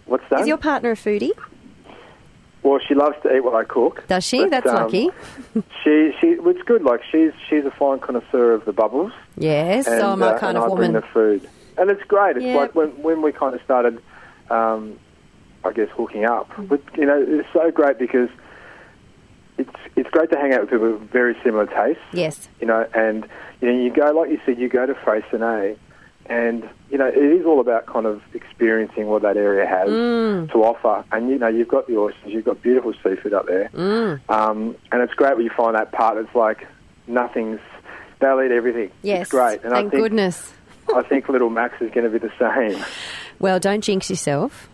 [0.04, 0.40] What's that?
[0.40, 1.32] Is your partner a foodie?
[2.62, 4.06] Well, she loves to eat what I cook.
[4.06, 4.40] Does she?
[4.42, 5.08] but, That's um, lucky.
[5.82, 6.82] She, she, it's good.
[6.82, 9.12] Like she's, she's a fine connoisseur of the bubbles.
[9.38, 11.00] Yes, and, so I'm a uh, kind and of I bring woman.
[11.00, 12.36] the food, and it's great.
[12.36, 12.56] It's Yeah.
[12.56, 14.00] like when, when we kind of started,
[14.50, 14.98] um,
[15.64, 16.50] I guess, hooking up.
[16.58, 18.28] But you know, it's so great because
[19.58, 22.02] it's, it's great to hang out with people with very similar tastes.
[22.12, 22.48] Yes.
[22.60, 23.26] You know, and
[23.62, 25.78] you know, you go like you said, you go to Freycinet, and
[26.90, 30.50] you know, it is all about kind of experiencing what that area has Mm.
[30.52, 31.04] to offer.
[31.12, 34.20] And you know, you've got the oysters, you've got beautiful seafood up there, Mm.
[34.28, 36.16] um, and it's great when you find that part.
[36.18, 36.66] It's like
[37.06, 37.60] nothing's.
[38.20, 38.90] They'll eat everything.
[39.02, 39.22] Yes.
[39.22, 39.62] it's great.
[39.62, 40.52] And Thank I think, goodness.
[40.94, 42.82] I think little Max is going to be the same.
[43.38, 44.68] Well, don't jinx yourself.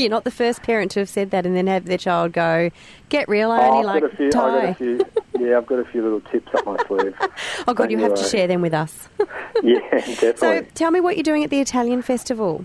[0.00, 2.70] You're not the first parent to have said that and then have their child go,
[3.08, 4.26] get real, I Oh, only I've like few.
[4.26, 4.66] I've got Thai.
[4.68, 5.00] a few.
[5.38, 7.14] Yeah, I've got a few little tips up my sleeve.
[7.68, 9.08] Oh, God, you have to share them with us.
[9.62, 10.36] yeah, definitely.
[10.36, 12.64] So tell me what you're doing at the Italian festival.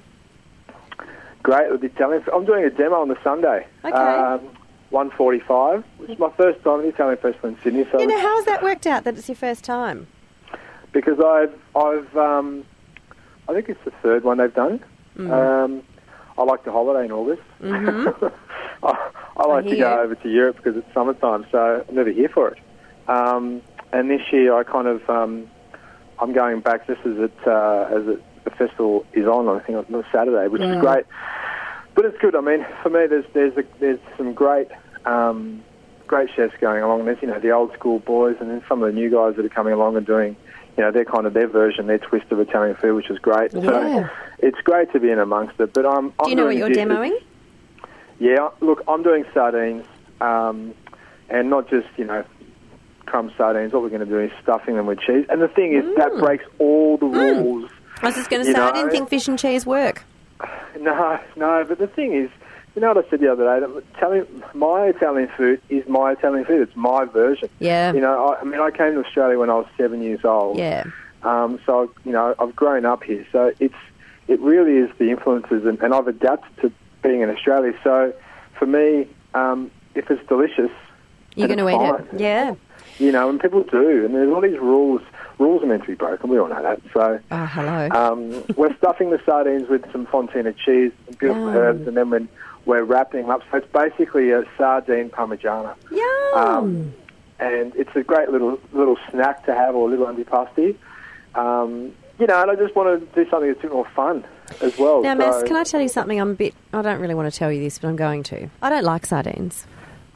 [1.43, 2.23] Great with the Italian.
[2.33, 3.67] I'm doing a demo on the Sunday.
[3.83, 3.95] Okay.
[3.95, 4.39] Um,
[4.89, 7.85] 145, which is my first time at the Italian Festival in Sydney.
[7.91, 10.07] So know, how has that worked out that it's your first time?
[10.95, 12.63] because I've, I've, um,
[13.49, 14.81] I think it's the third one they've done.
[15.17, 15.31] Mm.
[15.31, 15.83] Um,
[16.37, 17.41] I like to holiday in August.
[18.83, 22.29] I, I like to go over to Europe because it's summertime, so I'm never here
[22.29, 22.59] for it.
[23.07, 25.49] Um, and this year, I kind of, um,
[26.19, 29.47] I'm going back just as it, uh, as it, the festival is on.
[29.47, 31.05] I think on Saturday, which is great.
[31.95, 32.35] But it's good.
[32.35, 34.67] I mean, for me, there's there's a, there's some great
[35.05, 35.63] um,
[36.07, 37.05] great chefs going along.
[37.05, 39.45] There's you know the old school boys, and then some of the new guys that
[39.45, 40.35] are coming along and doing
[40.77, 43.53] you know their kind of their version, their twist of Italian food, which is great.
[43.53, 43.61] Yeah.
[43.61, 44.09] So
[44.45, 45.73] it's great to be in amongst it.
[45.73, 46.09] But I'm.
[46.09, 47.17] Do I'm you know what you're dishes- demoing?
[48.19, 49.85] Yeah, look, I'm doing sardines,
[50.21, 50.73] um,
[51.29, 52.23] and not just you know
[53.05, 53.73] crumb sardines.
[53.73, 55.25] What we're going to do is stuffing them with cheese.
[55.29, 57.69] And the thing is, that breaks all the rules.
[58.01, 60.03] I was just going to say, I didn't think fish and cheese work.
[60.77, 62.29] No, no, but the thing is,
[62.75, 63.65] you know what I said the other day?
[63.65, 66.67] That Italian, my Italian food is my Italian food.
[66.67, 67.49] It's my version.
[67.59, 67.93] Yeah.
[67.93, 70.57] You know, I, I mean, I came to Australia when I was seven years old.
[70.57, 70.83] Yeah.
[71.23, 73.25] Um, so you know, I've grown up here.
[73.31, 73.73] So it's
[74.27, 76.71] it really is the influences, and, and I've adapted to
[77.03, 77.73] being in Australia.
[77.83, 78.13] So
[78.57, 80.71] for me, um, if it's delicious,
[81.35, 82.07] You're going to eat fine.
[82.15, 82.19] it.
[82.19, 82.55] Yeah.
[82.97, 85.01] You know, and people do, and there's all these rules.
[85.37, 86.29] Rules are meant to be broken.
[86.29, 86.79] We all know that.
[86.93, 87.19] So.
[87.29, 87.89] Oh, hello.
[87.91, 91.55] Um, we're stuffing the sardines with some fontina cheese and beautiful Yum.
[91.57, 92.29] herbs, and then when
[92.65, 95.75] we're wrapping them up, so it's basically a sardine parmigiana.
[95.91, 96.33] Yum.
[96.35, 96.93] Um,
[97.37, 100.77] and it's a great little little snack to have, or a little antipasti.
[101.35, 104.25] Um, you know, and I just want to do something that's a bit more fun
[104.61, 105.01] as well.
[105.01, 106.19] now, Mass, can I tell you something?
[106.19, 106.53] I'm a bit.
[106.73, 108.49] I don't really want to tell you this, but I'm going to.
[108.61, 109.65] I don't like sardines.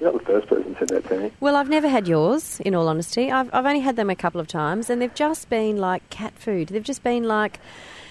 [0.00, 1.32] You're not the first person to say that to me.
[1.40, 3.30] Well, I've never had yours, in all honesty.
[3.30, 6.32] I've, I've only had them a couple of times, and they've just been like cat
[6.38, 6.68] food.
[6.68, 7.60] They've just been like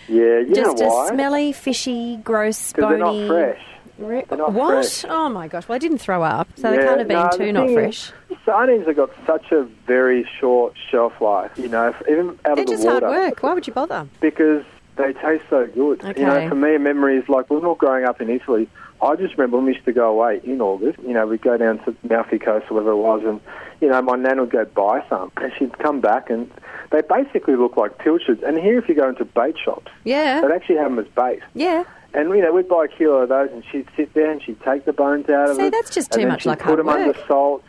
[0.07, 3.21] Yeah, you just know a smelly, fishy, gross, Because they're bony.
[3.21, 3.65] not fresh.
[3.99, 4.53] Re- what?
[4.85, 5.05] fresh.
[5.09, 5.67] Oh my gosh!
[5.67, 8.11] Well, I didn't throw up, so they can't have been no, too not fresh.
[8.29, 11.51] is, Sardines have got such a very short shelf life.
[11.57, 13.07] You know, even out They're of the just water.
[13.07, 13.43] hard work.
[13.43, 14.07] Why would you bother?
[14.21, 14.63] because
[14.95, 16.03] they taste so good.
[16.03, 16.19] Okay.
[16.19, 18.67] You know, for me, a memory is like when we were growing up in Italy.
[19.01, 20.99] I just remember when we used to go away in August.
[20.99, 23.39] You know, we'd go down to Amalfi Coast or whatever it was, and
[23.79, 26.51] you know, my nan would go buy some, and she'd come back, and
[26.91, 28.43] they basically look like pilchards.
[28.43, 31.39] And here, if you go into bait shops, Yeah, they'd actually have them as bait.
[31.53, 31.83] yeah.
[32.13, 34.61] And you know, we'd buy a kilo of those, and she'd sit there and she'd
[34.61, 35.71] take the bones out of See, it.
[35.71, 37.63] that's just too much she'd like put hard them under salt.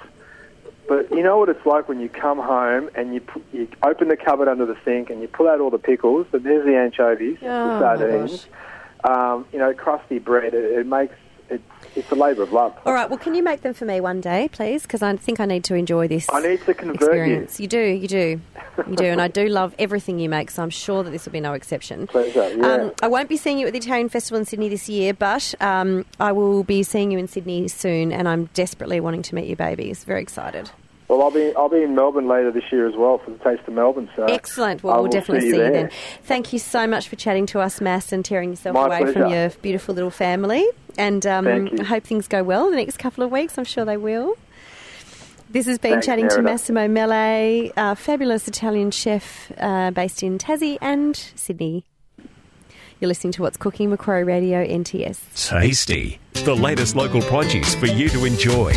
[0.88, 4.08] But you know what it's like when you come home and you put, you open
[4.08, 6.26] the cupboard under the sink and you pull out all the pickles.
[6.30, 8.46] But there's the anchovies, Oh, the sardines.
[9.04, 10.52] Um, you know, crusty bread.
[10.52, 11.14] It, it makes
[11.96, 12.76] it's a labour of love.
[12.84, 13.08] All right.
[13.08, 14.82] Well, can you make them for me one day, please?
[14.82, 16.28] Because I think I need to enjoy this.
[16.32, 17.60] I need to convert experience.
[17.60, 17.66] You.
[17.66, 18.40] do, you do,
[18.86, 20.50] you do, and I do love everything you make.
[20.50, 22.06] So I'm sure that this will be no exception.
[22.06, 22.66] Pleasure, yeah.
[22.66, 25.54] Um, I won't be seeing you at the Italian Festival in Sydney this year, but
[25.60, 29.46] um, I will be seeing you in Sydney soon, and I'm desperately wanting to meet
[29.46, 30.04] your babies.
[30.04, 30.70] Very excited.
[31.10, 33.66] Well, I'll be I'll be in Melbourne later this year as well for the Taste
[33.66, 34.08] of Melbourne.
[34.14, 34.84] So Excellent.
[34.84, 35.90] Well, I we'll definitely see see you you then.
[36.22, 39.28] Thank you so much for chatting to us, Mass, and tearing yourself My away from
[39.28, 40.64] your beautiful little family.
[41.00, 41.46] And um,
[41.80, 43.56] I hope things go well the next couple of weeks.
[43.56, 44.36] I'm sure they will.
[45.48, 50.38] This has been Thanks, chatting to Massimo Mele, a fabulous Italian chef uh, based in
[50.38, 51.84] Tassie and Sydney.
[53.00, 55.48] You're listening to What's Cooking, Macquarie Radio, NTS.
[55.48, 56.20] Tasty.
[56.34, 58.72] The latest local produce for you to enjoy.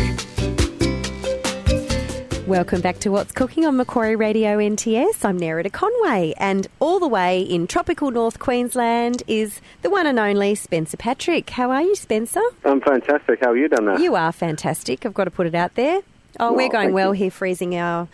[2.46, 5.24] Welcome back to What's Cooking on Macquarie Radio NTS.
[5.24, 10.18] I'm Nerida Conway, and all the way in tropical North Queensland is the one and
[10.18, 11.48] only Spencer Patrick.
[11.48, 12.42] How are you, Spencer?
[12.66, 13.40] I'm fantastic.
[13.40, 14.00] How are you done that?
[14.00, 15.06] You are fantastic.
[15.06, 16.02] I've got to put it out there.
[16.38, 17.22] Oh, we're Oh, going well you.
[17.22, 18.08] here, freezing our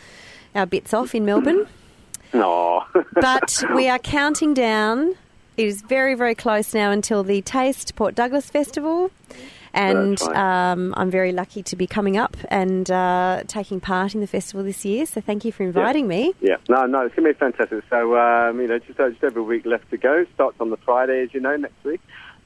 [0.55, 1.67] our bits off in Melbourne,
[2.33, 2.85] No.
[3.15, 5.17] but we are counting down.
[5.57, 9.11] It is very, very close now until the Taste Port Douglas Festival.
[9.73, 14.27] And um, I'm very lucky to be coming up and uh, taking part in the
[14.27, 15.07] festival this year.
[15.07, 16.33] So thank you for inviting me.
[16.41, 16.57] yeah.
[16.69, 17.85] No, no, it's going to be fantastic.
[17.89, 20.27] So, um, you know, just, just over a week left to go.
[20.35, 22.01] Starts on the Friday, as you know, next week.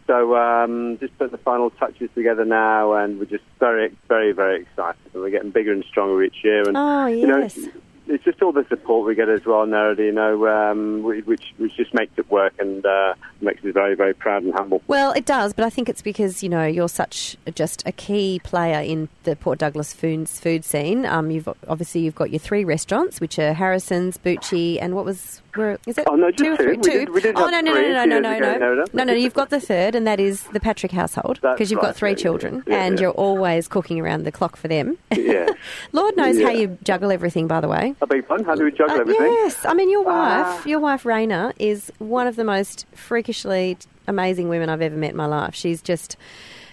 [0.07, 4.61] So, um, just putting the final touches together now, and we're just very, very, very
[4.61, 5.01] excited.
[5.15, 6.63] And we're getting bigger and stronger each year.
[6.69, 7.59] And, Oh, you know, yes.
[8.07, 11.77] It's just all the support we get as well, Nerdy, you know, um, which, which
[11.77, 14.83] just makes it work and uh, makes us very, very proud and humble.
[14.87, 18.41] Well, it does, but I think it's because you know you're such just a key
[18.45, 21.07] player in the Port Douglas food food scene.
[21.07, 25.41] Um, you've obviously you've got your three restaurants, which are Harrison's, Bucci, and what was
[25.57, 26.05] where is it?
[26.09, 26.63] Oh, no, just two or two.
[26.65, 26.77] three?
[26.77, 29.13] We did- we did oh no no no no no no no no, no no!
[29.13, 32.17] You've got the third, and that is the Patrick household because you've got three yeah,
[32.17, 33.03] children, yeah, and yeah.
[33.03, 34.97] you're always cooking around the clock for them.
[35.11, 35.49] Yeah.
[35.93, 37.95] Lord knows how you juggle everything, by the way.
[38.01, 38.45] A big fun.
[38.45, 39.25] How do we juggle Uh, everything?
[39.33, 40.63] Yes, I mean your wife, Ah.
[40.67, 45.17] your wife Raina is one of the most freakishly amazing women I've ever met in
[45.17, 45.55] my life.
[45.55, 46.17] She's just,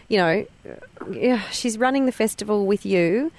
[0.09, 0.45] you know,
[1.11, 3.31] yeah, she's running the festival with you,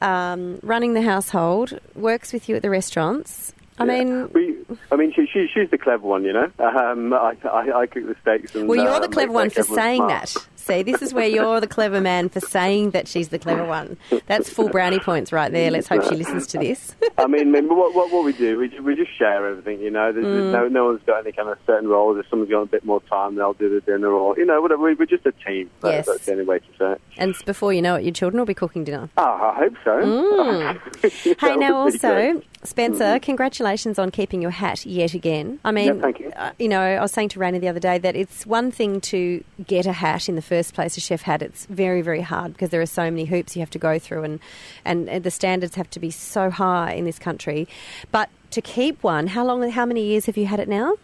[0.00, 3.52] um, running the household, works with you at the restaurants.
[3.78, 4.04] I Yeah.
[4.04, 4.54] mean, we,
[4.92, 6.50] I mean, she, she, she's the clever one, you know.
[6.58, 8.54] Um, I, I, I cook the steaks.
[8.54, 10.08] And, well, you're uh, the clever one for saying smile.
[10.08, 10.34] that.
[10.56, 13.98] See, this is where you're the clever man for saying that she's the clever one.
[14.26, 15.70] That's full brownie points right there.
[15.70, 16.96] Let's hope she listens to this.
[17.18, 20.10] I mean, what, what, what we do, we, we just share everything, you know.
[20.12, 20.52] There's, Mm.
[20.52, 22.18] there's no, no one's got any kind of certain roles.
[22.18, 24.82] If someone's got a bit more time, they'll do the dinner, or you know, whatever.
[24.82, 25.68] We- We're just a team.
[25.80, 26.06] That- Yes.
[26.06, 27.00] That's the only way to say it.
[27.18, 29.10] and before you know it, your children will be cooking dinner.
[29.18, 29.90] Oh, I hope so.
[29.90, 31.36] Mm.
[31.40, 32.44] Hey, now also, great.
[32.64, 35.60] Spencer, congratulations on keeping your hat yet again.
[35.64, 36.30] I mean, Yeah, thank you.
[36.34, 39.00] Uh, you know, I was saying to Raina the other day that it's one thing
[39.12, 41.42] to get a hat in the first place, a chef hat.
[41.42, 44.24] It's very, very hard because there are so many hoops you have to go through,
[44.24, 44.40] and,
[44.84, 47.68] and, and the standards have to be so high in this country.
[48.10, 49.68] But to keep one, how long?
[49.70, 50.94] How many years have you had it now?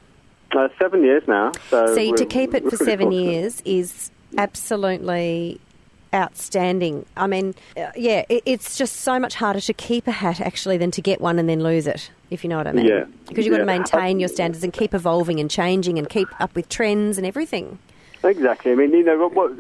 [0.53, 1.53] Uh, seven years now.
[1.69, 5.61] So See, to keep it for seven years is absolutely
[6.15, 7.07] outstanding.
[7.17, 10.79] I mean, uh, yeah, it, it's just so much harder to keep a hat actually
[10.79, 12.11] than to get one and then lose it.
[12.31, 12.87] If you know what I mean?
[12.87, 13.05] Yeah.
[13.27, 16.55] Because you've got to maintain your standards and keep evolving and changing and keep up
[16.55, 17.79] with trends and everything.
[18.23, 18.73] Exactly.
[18.73, 19.53] I mean, you know, what, what,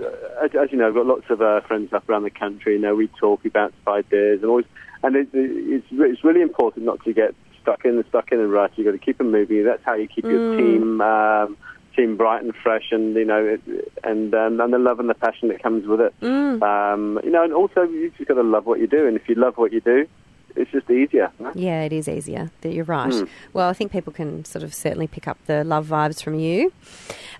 [0.42, 2.74] as, as you know, I've got lots of uh, friends up around the country.
[2.74, 4.66] You know, we talk, we bounce ideas, and always,
[5.02, 8.46] and it, it's it's really important not to get stuck in the stuck in the
[8.46, 8.72] rut.
[8.76, 9.64] You've got to keep them moving.
[9.64, 11.56] That's how you keep your team um,
[11.96, 13.60] team bright and fresh, and you know, it,
[14.04, 16.14] and um, and the love and the passion that comes with it.
[16.22, 19.28] Um, you know, and also you just got to love what you do, and if
[19.28, 20.06] you love what you do,
[20.56, 21.30] it's just easier.
[21.54, 22.50] Yeah, it is easier.
[22.62, 23.14] That you're right.
[23.52, 26.72] Well, I think people can sort of certainly pick up the love vibes from you.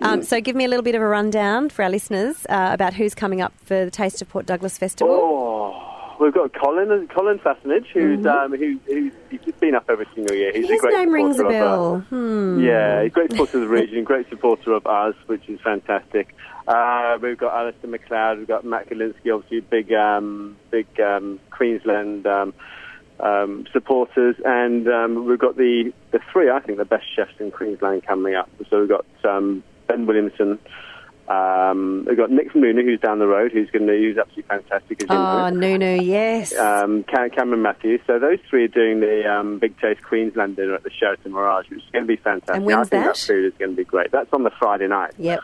[0.01, 2.93] Um, So, give me a little bit of a rundown for our listeners uh, about
[2.93, 5.13] who's coming up for the Taste of Port Douglas Festival.
[5.13, 5.90] Oh,
[6.21, 10.51] we've got Colin, Colin Fassnidge, who's um, who, who's he's been up every single year.
[10.53, 11.99] He's a His great name rings a bell.
[11.99, 12.59] Hmm.
[12.59, 16.35] Yeah, he's a great supporter of the region, great supporter of us, which is fantastic.
[16.67, 22.27] Uh, we've got Alastair McLeod, we've got Matt Golinski, obviously big, um, big um, Queensland
[22.27, 22.53] um,
[23.19, 27.51] um, supporters, and um, we've got the the three, I think, the best chefs in
[27.51, 28.49] Queensland coming up.
[28.69, 30.59] So we've got um, Ben Williamson.
[31.31, 34.43] Um, we've got Nick from Luna, who's down the road, who's going to who's absolutely
[34.43, 35.03] fantastic.
[35.03, 35.77] As you Oh, know.
[35.77, 36.53] Nunu, yes.
[36.55, 38.01] Um, Cameron Matthews.
[38.07, 41.69] So those three are doing the um, Big Taste Queensland dinner at the Sheraton Mirage,
[41.69, 42.55] which is going to be fantastic.
[42.55, 43.15] And when's I think that?
[43.15, 44.11] that food is going to be great.
[44.11, 45.13] That's on the Friday night.
[45.17, 45.39] yep.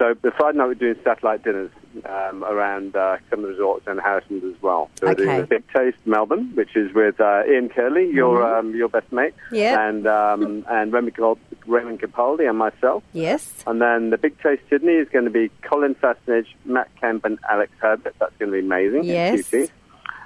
[0.00, 1.70] So the Friday night we're doing satellite dinners
[2.08, 4.88] um, around uh, some of the resorts and Harrison's as well.
[4.98, 8.74] So we're doing the Big Taste Melbourne, which is with uh, Ian Curley, your um,
[8.74, 9.56] your best mate, Mm-hmm.
[9.56, 9.78] Yep.
[9.78, 13.02] and um, and Raymond, Capaldi, Raymond Capaldi and myself.
[13.12, 13.52] Yes.
[13.66, 17.38] And then the Big Taste Sydney is going to be Colin Fassnidge, Matt Kemp, and
[17.50, 18.14] Alex Herbert.
[18.18, 19.04] That's going to be amazing.
[19.04, 19.52] Yes.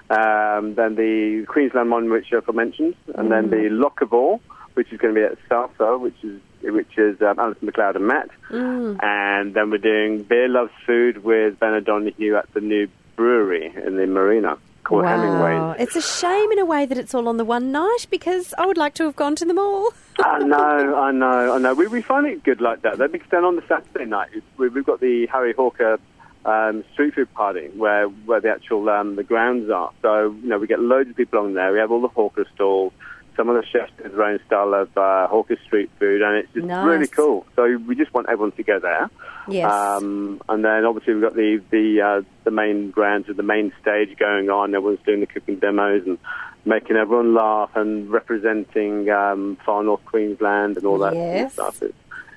[0.09, 3.83] Um, then the Queensland one, which I've mentioned, and then the Mm.
[3.83, 4.39] Lockable,
[4.75, 6.41] which is going to be at Salsa, which is
[6.73, 8.31] which is um, Alastair McLeod and Matt.
[8.51, 9.03] Mm.
[9.03, 13.97] And then we're doing Beer Loves Food with Ben O'Donoghue at the new brewery in
[13.97, 15.17] the marina called wow.
[15.17, 15.83] Hemingway.
[15.83, 18.67] It's a shame in a way that it's all on the one night because I
[18.67, 19.93] would like to have gone to them all.
[20.25, 21.75] I know, I know, I know.
[21.75, 24.69] We, we find it good like that, though, because then on the Saturday night, we,
[24.69, 25.99] we've got the Harry Hawker
[26.45, 29.91] um, street food party where, where the actual um, the grounds are.
[30.03, 31.73] So, you know, we get loads of people on there.
[31.73, 32.93] We have all the Hawker stalls.
[33.37, 36.53] Some of the chefs do their own style of uh, Hawker street food, and it's
[36.55, 36.87] just Nice.
[36.87, 37.45] really cool.
[37.57, 39.11] So we just want everyone to go there.
[39.49, 39.71] Yes.
[39.71, 43.73] Um, and then obviously we've got the the uh, the main grounds with the main
[43.83, 44.75] stage going on.
[44.75, 46.19] Everyone's doing the cooking demos and
[46.65, 51.47] making everyone laugh and representing um, far north Queensland and all that sort Yes.
[51.47, 51.83] of stuff.
[51.83, 51.95] It's,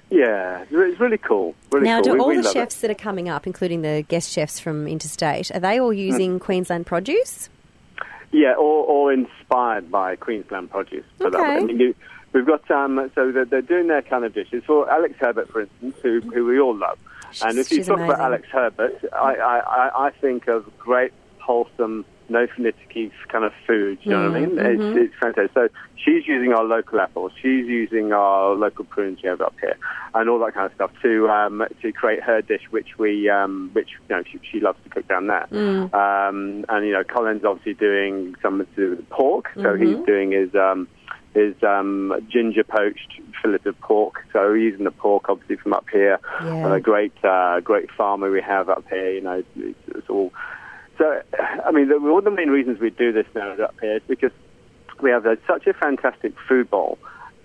[0.10, 1.54] yeah, it's really cool.
[1.72, 2.04] Really now, cool.
[2.04, 2.60] do We- all we the love it.
[2.60, 5.98] chefs that are coming up, including the guest chefs from interstate, are they all Hmm.
[5.98, 7.50] using Queensland produce?
[8.38, 11.06] Yeah, all, all inspired by Queensland produce.
[11.18, 11.56] So that- Okay.
[11.58, 11.96] I mean, you,
[12.34, 15.62] we've got um, so they're, they're doing their kind of dishes for Alex Herbert, for
[15.62, 17.00] instance, who, who we all love.
[17.32, 18.20] She's, and if you talk about.
[18.20, 24.00] Alex Herbert, I, I, I- I think of great, wholesome, no finicky kind of food.
[24.04, 24.50] You know what I mean?
[24.58, 24.98] Mm-hmm.
[24.98, 25.52] It's, it's fantastic.
[25.54, 29.78] So she's using our local apples, she's using our local prunes you have up here,
[30.14, 33.70] and all that kind of stuff to um, to create her dish, which we um,
[33.74, 35.48] which you know she, she loves to cook down there.
[35.52, 35.94] Mm.
[35.94, 39.84] Um, and you know, Colin's obviously doing something to do with pork, so Mm-hmm.
[39.98, 40.88] he's doing his um,
[41.34, 44.26] his um, ginger poached fillet of pork.
[44.34, 46.66] So we're using the pork obviously from up here, Yeah.
[46.66, 49.12] and a great uh, great farmer we have up here.
[49.12, 50.32] You know, it's, it's all.
[50.98, 51.22] So,
[51.66, 54.02] I mean, the, one of the main reasons we do this now up here is
[54.08, 54.32] because
[55.02, 56.98] we have a, such a fantastic food bowl,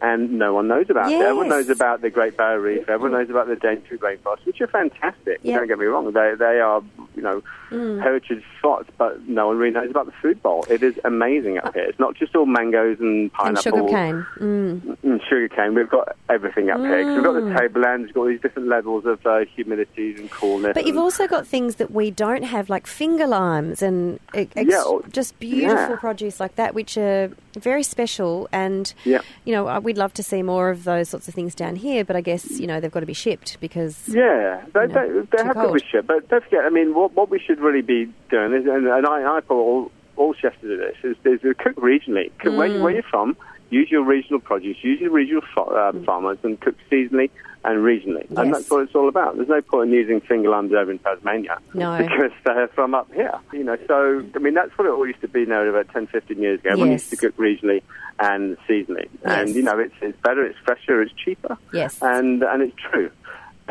[0.03, 1.15] and no one knows about it.
[1.21, 2.89] Everyone knows about the Great Barrier Reef.
[2.89, 5.39] Everyone knows about the Daintree rainforest, which are fantastic.
[5.43, 5.59] Yeah.
[5.59, 6.83] Don't get me wrong; they they are
[7.17, 10.65] you know heritage spots, but no one really knows about the food bowl.
[10.69, 11.85] It is amazing up here.
[11.85, 14.27] It's not just all mangoes and pineapple And sugar cane.
[14.39, 14.97] Mm.
[15.03, 15.75] and sugar cane.
[15.75, 17.03] We've got everything up here.
[17.05, 18.07] 'Cause we've got the tablelands.
[18.09, 20.75] We've got these different levels of uh, humidities and coolness.
[20.75, 24.53] But you've and- also got things that we don't have, like finger limes and ex-
[24.57, 25.97] Yeah, or- just beautiful yeah.
[25.97, 28.49] produce like that, which are very special.
[28.53, 29.21] And Yeah.
[29.45, 32.05] you know, uh, we'd love to see more of those sorts of things down here.
[32.05, 35.37] But I guess you know they've got to be shipped because Yeah, they, No, they,
[35.37, 36.07] they have to be shit.
[36.07, 39.07] But don't forget, I mean, what, what we should really be doing is, and, and
[39.07, 42.31] I, I put all, all chefs to do this, is, is cook regionally.
[42.39, 43.37] Cook where, you- where you're from,
[43.71, 47.31] use your regional produce, use your regional fa- uh, farmers, and cook seasonally
[47.65, 48.27] and regionally.
[48.29, 48.39] Yes.
[48.39, 49.37] And that's what it's all about.
[49.37, 51.59] There's no point in using finger limes over in Tasmania.
[51.75, 51.97] No.
[52.03, 53.39] Because they're from up here.
[53.53, 56.09] You know, so, I mean, that's what it all used to be now about 10,
[56.09, 56.71] 15 years ago.
[56.71, 57.03] Everyone Yes.
[57.11, 57.83] used to cook regionally
[58.19, 59.09] and seasonally.
[59.25, 63.11] And, you know, it's, it's better, it's fresher, it's cheaper yes, and and it's true.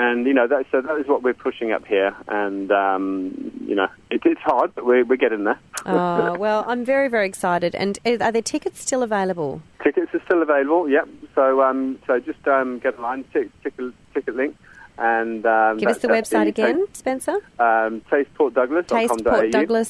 [0.02, 3.76] And you know that so that is what we're pushing up here, and um, you
[3.76, 5.60] know it, it's hard, but we're we're getting there.
[5.86, 7.76] oh well, I'm very very excited.
[7.76, 9.62] And are there tickets still available?
[9.84, 10.90] Tickets are still available.
[10.90, 11.08] Yep.
[11.36, 14.56] So um so just um get online, tick, ticket ticket link,
[15.02, 17.38] and um, Give us the website the again, Spencer.
[17.60, 18.82] Um, tasteportdouglas.com.au.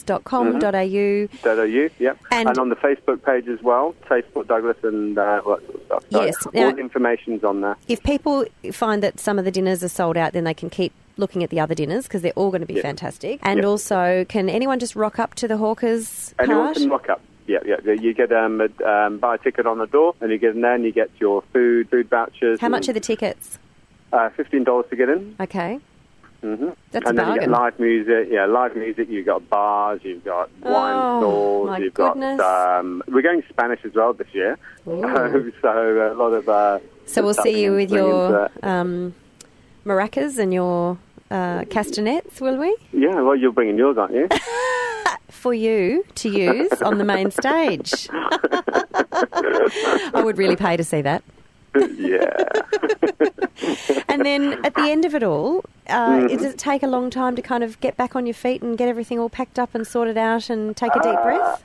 [0.02, 1.62] tasteportdouglas.com.au.
[1.62, 1.64] .au,
[2.00, 2.18] yep.
[2.32, 5.66] And- And, on the Facebook page as well, Taste Port Douglas and uh, all that
[5.66, 6.04] sort of stuff.
[6.12, 7.78] So Yes, all now- the information's on there.
[7.88, 10.94] If people find that some of the dinners are sold out, then they can keep
[11.18, 12.82] looking at the other dinners because they're all going to be Yeah.
[12.82, 13.40] fantastic.
[13.44, 13.66] And Yeah.
[13.66, 16.78] also, can anyone just rock up to the Hawkers Anyone cart?
[16.78, 17.22] can rock up.
[17.48, 17.94] Yeah, yeah.
[17.94, 20.62] You get um, a, um, buy a ticket on the door, and you get in
[20.62, 22.60] there, and you get your food, food vouchers.
[22.62, 23.60] How much are the tickets?
[24.12, 25.36] Uh, Fifteen dollars to get in.
[25.40, 25.80] Okay,
[26.44, 26.70] Mm-hmm.
[26.92, 28.28] That's a and then you get live music.
[28.32, 29.08] Yeah, live music.
[29.10, 30.02] You've got bars.
[30.04, 31.68] You've got wine Oh, stalls.
[31.70, 32.38] my you've goodness.
[32.40, 32.80] got.
[32.80, 36.50] Um, we're going Spanish as well this year, so a lot of.
[36.50, 39.14] Uh, so we'll see you with your um,
[39.86, 40.98] maracas and your
[41.30, 42.76] uh, castanets, will we?
[42.92, 44.28] Yeah, well, you're bringing yours, aren't you?
[45.30, 48.08] for you to use on the main stage.
[48.12, 51.24] I would really pay to see that.
[51.76, 52.32] Yeah.
[54.08, 57.36] And then at the end of it all, uh, does it take a long time
[57.36, 59.86] to kind of get back on your feet and get everything all packed up and
[59.88, 61.64] sorted out and take a deep breath?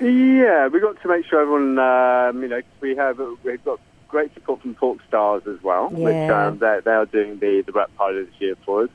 [0.00, 3.78] Yeah, we've got to make sure everyone, um, you know, we have, we've got
[4.08, 6.46] great support from Pork Stars as well, which Yeah.
[6.48, 8.90] um, they, they are doing the, the rap party this year for us.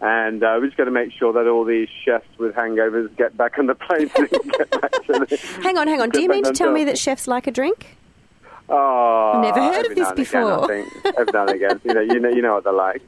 [0.00, 3.36] And uh, we've just got to make sure that all these chefs with hangovers get
[3.36, 5.58] back on the plane and get back to the.
[5.62, 6.10] Hang on, hang on.
[6.10, 7.97] Do you mean to tell me that chefs like a drink?
[8.70, 10.64] Oh, Never heard of this again, before.
[10.64, 11.06] I think.
[11.18, 13.02] Every now and again, you know, you know, you know what they're like.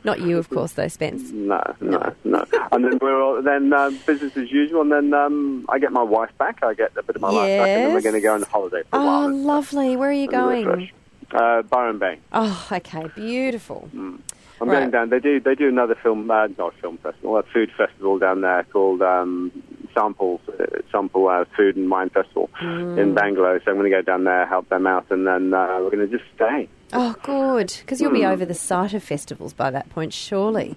[0.04, 1.30] Not you, of course, though, Spence.
[1.30, 2.44] No, no, no.
[2.72, 4.82] And then we're all, then um, business as usual.
[4.82, 6.62] And then um, I get my wife back.
[6.62, 8.42] I get a bit of my life back, and then we're going to go on
[8.42, 9.34] holiday for a Oh, while.
[9.34, 9.96] lovely.
[9.96, 10.90] Where are you going?
[11.30, 12.18] Uh, Byron Bay.
[12.32, 13.08] Oh, okay.
[13.14, 13.88] Beautiful.
[13.94, 14.22] I'm
[14.60, 14.78] Right.
[14.80, 15.08] going down.
[15.08, 15.40] They do.
[15.40, 19.50] They do another film, uh, not film festival, a food festival down there called um,
[19.94, 22.98] Samples, uh, Sample uh, Food and Wine Festival Mm.
[22.98, 23.58] in Bangalow.
[23.64, 26.08] So I'm going to go down there, help them out, and then uh, we're going
[26.08, 26.68] to just stay.
[26.92, 27.74] Oh, good.
[27.80, 28.16] Because you'll Hmm.
[28.16, 30.76] be over the site of festivals by that point, surely.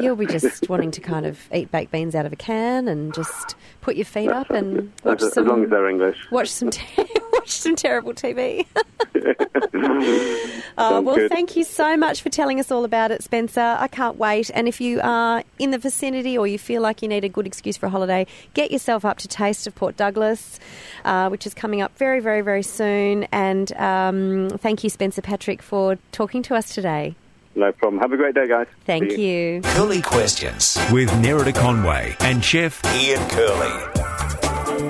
[0.00, 3.14] You'll be just wanting to kind of eat baked beans out of a can and
[3.14, 6.18] just put your feet up and watch as, as long as they're English.
[6.30, 6.84] watch some te-
[7.32, 8.66] watch some terrible TV.
[10.76, 11.30] Sounds well, good.
[11.30, 13.76] thank you so much for telling us all about it, Spencer.
[13.78, 14.50] I can't wait.
[14.54, 17.46] And if you are in the vicinity or you feel like you need a good
[17.46, 20.58] excuse for a holiday, get yourself up to Taste of Port Douglas,
[21.04, 23.24] uh, which is coming up very, very, very soon.
[23.32, 27.14] And um, thank you, Spencer Patrick, for talking to us today.
[27.56, 28.00] No problem.
[28.00, 28.66] Have a great day, guys.
[28.84, 29.60] Thank See you.
[29.62, 34.84] Curly Questions with Nerida Conway and Chef Ian Curley.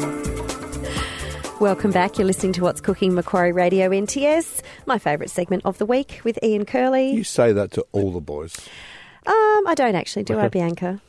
[1.61, 2.19] Welcome back.
[2.19, 6.39] You're listening to What's Cooking Macquarie Radio NTS, my favourite segment of the week with
[6.43, 7.12] Ian Curley.
[7.12, 8.57] You say that to all the boys.
[9.27, 11.01] Um, I don't actually, do I, Bianca?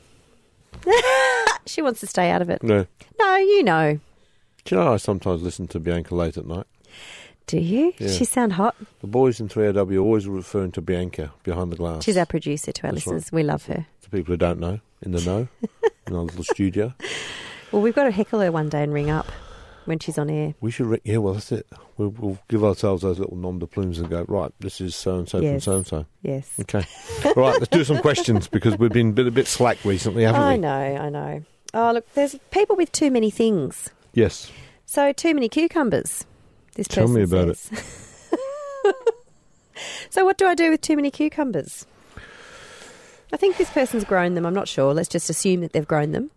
[1.66, 2.62] she wants to stay out of it.
[2.64, 2.86] No.
[3.20, 4.00] No, you know.
[4.66, 6.68] Do you know I sometimes listen to Bianca late at night?
[7.48, 7.94] Do you?
[8.00, 8.10] Yeah.
[8.10, 8.76] She sound hot.
[9.02, 12.04] The boys in 3AW are always referring to Bianca behind the glass.
[12.04, 13.32] She's our producer to our That's listeners.
[13.32, 13.86] We love her.
[14.02, 15.48] To people who don't know, in the know,
[16.08, 16.94] in our little studio.
[17.72, 19.28] Well, we've got to heckle her one day and ring up
[19.86, 20.56] when she's on air.
[20.60, 21.68] We should, re- yeah, well, that's it.
[21.98, 25.18] We'll, we'll give ourselves those little nom de plumes and go, right, this is so
[25.20, 26.06] and so from so and so.
[26.24, 26.52] Yes.
[26.62, 26.86] Okay.
[27.36, 30.42] right, let's do some questions because we've been a bit, a bit slack recently, haven't
[30.42, 30.54] I we?
[30.54, 30.70] I know,
[31.02, 31.44] I know.
[31.76, 33.92] Oh, look, there's people with too many things.
[34.14, 34.52] Yes.
[34.86, 36.26] So, too many cucumbers.
[36.76, 37.58] This Tell me about it.
[40.10, 41.86] so, what do I do with too many cucumbers?
[43.34, 44.46] I think this person's grown them.
[44.46, 44.94] I'm not sure.
[44.94, 46.32] Let's just assume that they've grown them.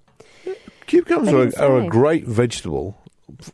[0.86, 2.96] Cucumbers are, are a great vegetable.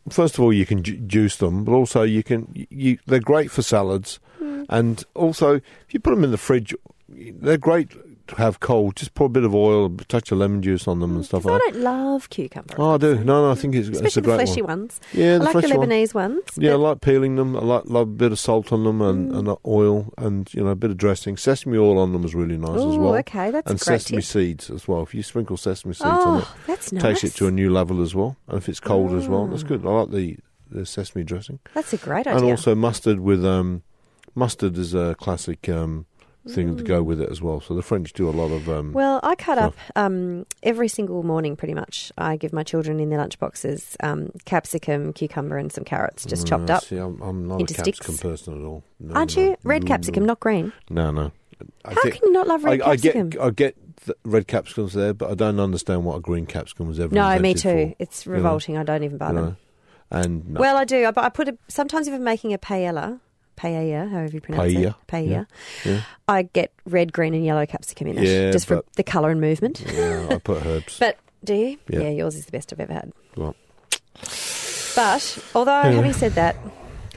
[0.09, 2.47] First of all, you can ju- juice them, but also you can.
[2.69, 4.63] You, they're great for salads, Hmm.
[4.69, 6.73] and also if you put them in the fridge,
[7.09, 7.89] they're great
[8.37, 8.95] have cold.
[8.95, 11.43] Just pour a bit of oil, a touch of lemon juice on them, and stuff
[11.43, 11.49] Hmm.
[11.49, 11.73] I like that.
[11.73, 12.75] don't love cucumber.
[12.77, 13.15] Oh, I do.
[13.23, 14.79] No, no, I think it's, it's Especially a the great fleshy one.
[14.79, 14.99] ones.
[15.13, 15.89] Yeah, I the like the fleshy one.
[15.89, 16.41] Lebanese ones.
[16.57, 17.55] Yeah, I like peeling them.
[17.55, 19.37] I like, like a bit of salt on them and, Mm.
[19.49, 21.37] and oil and you know a bit of dressing.
[21.37, 23.15] Sesame oil on them is really nice as well.
[23.17, 24.25] okay, that's a and sesame tip.
[24.25, 25.03] seeds as well.
[25.03, 27.01] If you sprinkle sesame seeds on it, Oh, that's nice.
[27.03, 28.37] takes it to a new level as well.
[28.47, 29.67] And if it's cold as well, that's Mm.
[29.67, 29.85] good.
[29.85, 30.37] I like the,
[30.71, 31.59] the sesame dressing.
[31.73, 32.37] That's a great idea.
[32.37, 33.83] And also mustard with um,
[34.33, 36.05] mustard is a classic um,
[36.47, 37.59] thing to go with it as well.
[37.61, 40.87] So the French do a lot of um, Well, I cut So- up um, every
[40.87, 42.11] single morning pretty much.
[42.17, 46.69] I give my children in their lunchboxes um, capsicum, cucumber, and some carrots just chopped
[46.69, 46.83] uh, up.
[46.83, 48.21] See, I'm, I'm not into a capsicum sticks.
[48.21, 48.83] person at all.
[48.99, 49.55] No, Aren't no, you?
[49.63, 50.71] Red no, capsicum, not green.
[50.89, 51.31] No, no.
[51.85, 53.29] I How think- can you not love red I, I capsicum?
[53.29, 53.75] get I get
[54.05, 57.15] the red capsicums there, but I don't understand what a green capsicum was ever.
[57.15, 57.87] no, me too.
[57.89, 58.77] for, It's you know, revolting.
[58.77, 59.45] I don't even buy you them.
[59.45, 59.55] know.
[60.11, 60.59] And no.
[60.59, 61.05] Well, I do.
[61.05, 63.19] I, but I put a, sometimes if I'm making a paella,
[63.55, 65.45] paella, however you pronounce Paella, it, paella,
[65.85, 66.01] yeah.
[66.27, 69.39] I get red, green, and yellow capsicum in it, Yeah, just for the colour and
[69.41, 69.83] movement.
[69.93, 70.97] yeah, I put herbs.
[70.99, 71.77] But do you?
[71.89, 72.09] Yeah.
[72.09, 73.11] yours is the best I've ever had.
[73.35, 73.55] Well.
[74.95, 75.95] But although Anyway.
[75.95, 76.55] having said that,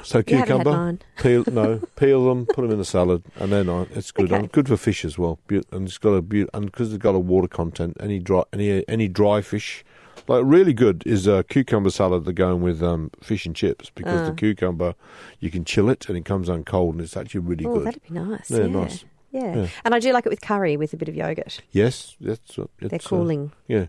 [0.02, 3.88] so cucumber, peel no, peel them, put them in a salad, and then on.
[3.94, 4.26] It's good.
[4.32, 4.36] Okay.
[4.36, 5.38] And good for fish as well.
[5.48, 7.96] And it's got a and because it's got a water content.
[8.00, 9.84] Any dry any any dry fish,
[10.28, 12.24] like really good is a cucumber salad.
[12.24, 14.30] They're going with um, fish and chips because Ah.
[14.30, 14.94] the cucumber
[15.40, 17.86] you can chill it and it comes on cold and it's actually really oh, good.
[17.86, 18.50] that'd be nice.
[18.50, 19.04] Yeah, Yeah, nice.
[19.30, 19.54] Yeah.
[19.56, 19.66] Yeah.
[19.84, 21.60] and I do like it with curry with a bit of yogurt.
[21.70, 23.52] Yes, that's uh, it's, They're uh, cooling.
[23.66, 23.86] yeah,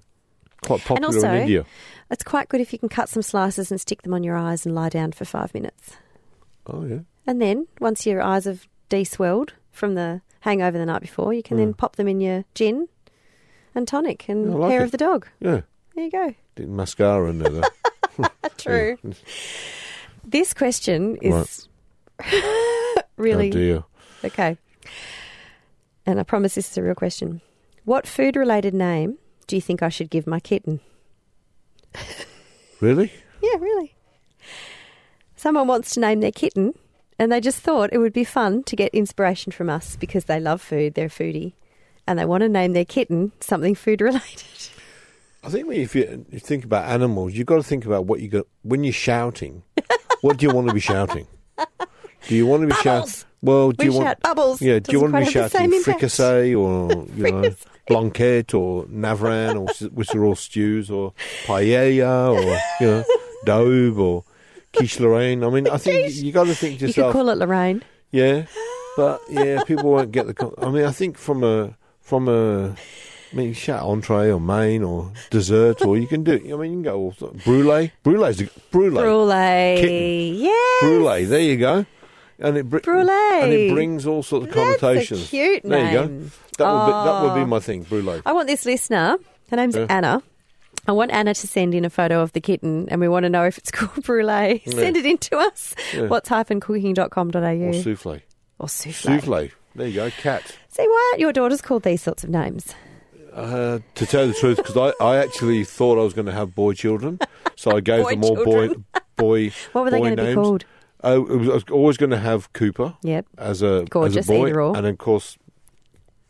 [0.65, 1.65] quite popular also- in India.
[2.11, 4.65] It's quite good if you can cut some slices and stick them on your eyes
[4.65, 5.95] and lie down for five minutes.
[6.67, 6.99] Oh yeah.
[7.27, 11.57] And then, once your eyes have de-swelled from the hangover the night before, you can
[11.57, 11.77] then Mm.
[11.77, 12.87] pop them in your gin
[13.75, 14.85] and tonic and like hair it.
[14.85, 15.27] of the dog.
[15.39, 15.61] Yeah,
[16.00, 16.36] There you go.
[16.56, 17.50] Did mascara in there.
[17.50, 18.28] Though.
[18.58, 18.97] True.
[19.04, 19.14] Yeah.
[20.24, 21.68] This question is
[23.18, 23.86] really Oh
[24.24, 24.58] okay.
[26.06, 27.41] And I promise this is a real question.
[27.84, 30.82] What food related name do you think I should give my kitten?
[32.80, 33.12] Really?
[33.41, 33.95] Yeah, really.
[35.36, 36.76] Someone wants to name their kitten,
[37.18, 40.39] and they just thought it would be fun to get inspiration from us because they
[40.39, 41.54] love food, they're foodie,
[42.06, 44.70] and they want to name their kitten something food related.
[45.43, 48.27] I think if you, you think about animals, you've got to think about what you
[48.27, 49.63] got when you're shouting.
[50.21, 51.27] what do you want to be shouting?
[52.27, 53.13] Do you want to be shouting?
[53.41, 54.61] Well, do We you want bubbles.
[54.61, 57.49] Yeah, do you want to be quite have the same shouting fricassee or you know
[57.87, 61.13] blanquette or navarin or s- which are all stews or
[61.45, 62.41] paella or
[62.83, 63.03] you know
[63.45, 64.25] daube or
[64.73, 65.43] quiche Lorraine?
[65.43, 67.81] I mean, I think you, got to think to You could call it Lorraine.
[68.11, 68.45] Yeah,
[68.97, 70.53] but yeah, people won't get the.
[70.61, 72.75] I mean, I think from a from a.
[73.32, 76.34] I mean, shout entree or main or dessert, or you can do.
[76.34, 77.91] I mean, you can go all sort- brulee.
[78.03, 79.01] Brulee's a, brulee.
[79.01, 80.32] Brulee.
[80.41, 80.82] Yes.
[80.82, 81.25] Brulee.
[81.25, 81.86] There you go.
[82.39, 83.41] And it br- Brulee.
[83.43, 85.30] and it brings all sorts of That's a connotations.
[85.30, 86.05] cute There you go.
[86.05, 86.32] name.
[86.57, 87.36] That would be that would Oh.
[87.36, 87.84] be my thing.
[87.84, 88.21] Brulee.
[88.25, 89.17] I want this listener,
[89.51, 89.86] her name's Yeah.
[89.89, 90.23] Anna.
[90.88, 93.30] I want Anna to send in a photo of the kitten and we want to
[93.30, 94.63] know if it's called brulee.
[94.65, 95.75] Send it in to us.
[95.93, 96.07] Yeah.
[96.07, 98.21] What's hyphen cooking.com.au Or souffle.
[98.57, 99.19] or souffle.
[99.21, 99.51] Souffle.
[99.75, 100.09] There you go.
[100.09, 100.57] Cat.
[100.69, 102.73] See, why aren't your daughters called these sorts of names?
[103.39, 106.31] Uh, to tell you the truth, because I, I actually thought I was going to
[106.33, 107.19] have boy children,
[107.55, 108.85] so I gave Boy them all boy children.
[109.17, 109.51] boy.
[109.71, 110.35] What were they boy going to be names.
[110.35, 110.65] called?
[111.03, 113.25] Oh, it was, I was always going to have Cooper Yep.
[113.37, 114.75] as a Gorgeous, as a boy, either or.
[114.75, 115.37] and of course,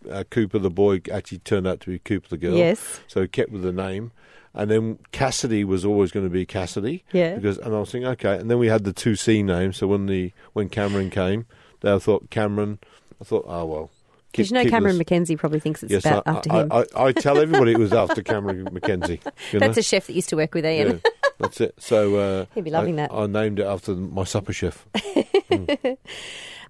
[0.10, 2.54] uh, Cooper the boy actually turned out to be Cooper the girl.
[2.54, 3.00] Yes.
[3.08, 4.12] So kept with the name,
[4.54, 7.04] and then Cassidy was always going to be Cassidy.
[7.12, 7.36] Yeah.
[7.36, 9.78] Because and I was thinking, okay, and then we had the two C names.
[9.78, 11.48] So when the when Cameron came,
[11.82, 12.78] they thought Cameron.
[13.20, 13.92] I thought, oh well.
[14.32, 16.72] Because you know Cameron McKenzie probably thinks it's Yes, about I, after I, him.
[16.72, 19.20] I, I tell everybody it was after Cameron McKenzie.
[19.52, 19.80] You That's know?
[19.80, 21.02] a chef that used to work with Ian.
[21.04, 21.74] Yeah, that's it.
[21.80, 23.14] So uh, He'd be loving I, that.
[23.14, 24.86] I named it after my supper chef.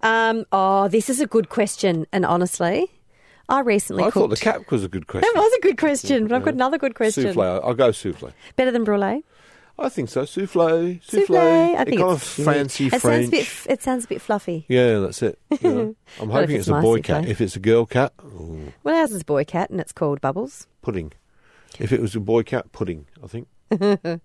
[0.01, 2.07] Um, oh, this is a good question.
[2.11, 2.89] And honestly,
[3.49, 5.29] I recently I thought the cap was a good question.
[5.33, 7.33] that was a good question, but I've got another good question.
[7.33, 7.61] Souffle.
[7.63, 8.31] I'll go souffle.
[8.55, 9.23] Better than brulee?
[9.81, 10.23] I think so.
[10.25, 10.99] Souffle.
[11.01, 11.27] Souffle.
[11.27, 11.75] Souffle.
[11.75, 13.01] I think it kind of fancy It French.
[13.01, 13.47] sounds a bit.
[13.73, 14.65] It sounds a bit fluffy.
[14.67, 15.39] Yeah, that's it.
[15.61, 15.95] You know.
[16.21, 17.03] I'm hoping it's it's, a boy souffle.
[17.03, 17.25] cat.
[17.27, 20.21] If it's a girl cat, ooh, Well, ours is a boy cat, and it's called
[20.21, 20.67] Bubbles.
[20.81, 21.13] pudding.
[21.79, 23.05] If it was a boy cat, pudding.
[23.23, 23.47] I think.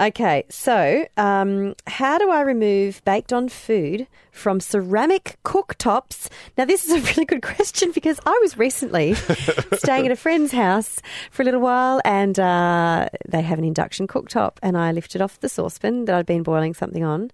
[0.00, 6.28] Okay, so um, how do I remove baked on food from ceramic cooktops?
[6.58, 9.14] Now, this is a really good question because I was recently
[9.74, 11.00] staying at a friend's house
[11.30, 15.38] for a little while and uh, they have an induction cooktop, and I lifted off
[15.38, 17.30] the saucepan that I'd been boiling something on.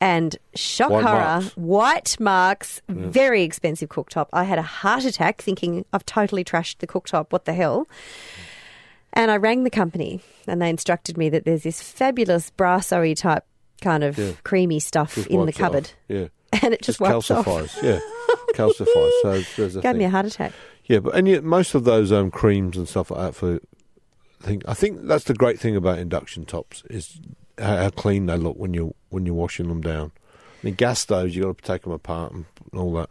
[0.00, 1.56] And shock White horror, marks.
[1.58, 4.28] white marks, very expensive cooktop.
[4.32, 7.26] I had a heart attack thinking I've totally trashed the cooktop.
[7.32, 7.86] What the hell?
[9.12, 13.44] And I rang the company and they instructed me that there's this fabulous brasserie type
[13.80, 14.32] kind of Yeah.
[14.44, 15.56] creamy stuff Just in the it off.
[15.60, 15.90] cupboard.
[16.08, 16.26] Yeah.
[16.62, 17.26] And it just, off.
[17.26, 17.80] calcifies.
[17.82, 18.00] Yeah.
[18.54, 19.10] calcifies.
[19.22, 19.98] So there's a Gave thing.
[19.98, 20.52] me a heart attack.
[20.86, 23.60] Yeah, but and yet most of those um, creams and stuff like that for
[24.42, 27.20] I think I think that's the great thing about induction tops is
[27.58, 30.10] how, how clean they look when you when you're washing them down.
[30.62, 33.10] I mean, gas stoves you've got to take them apart and all that.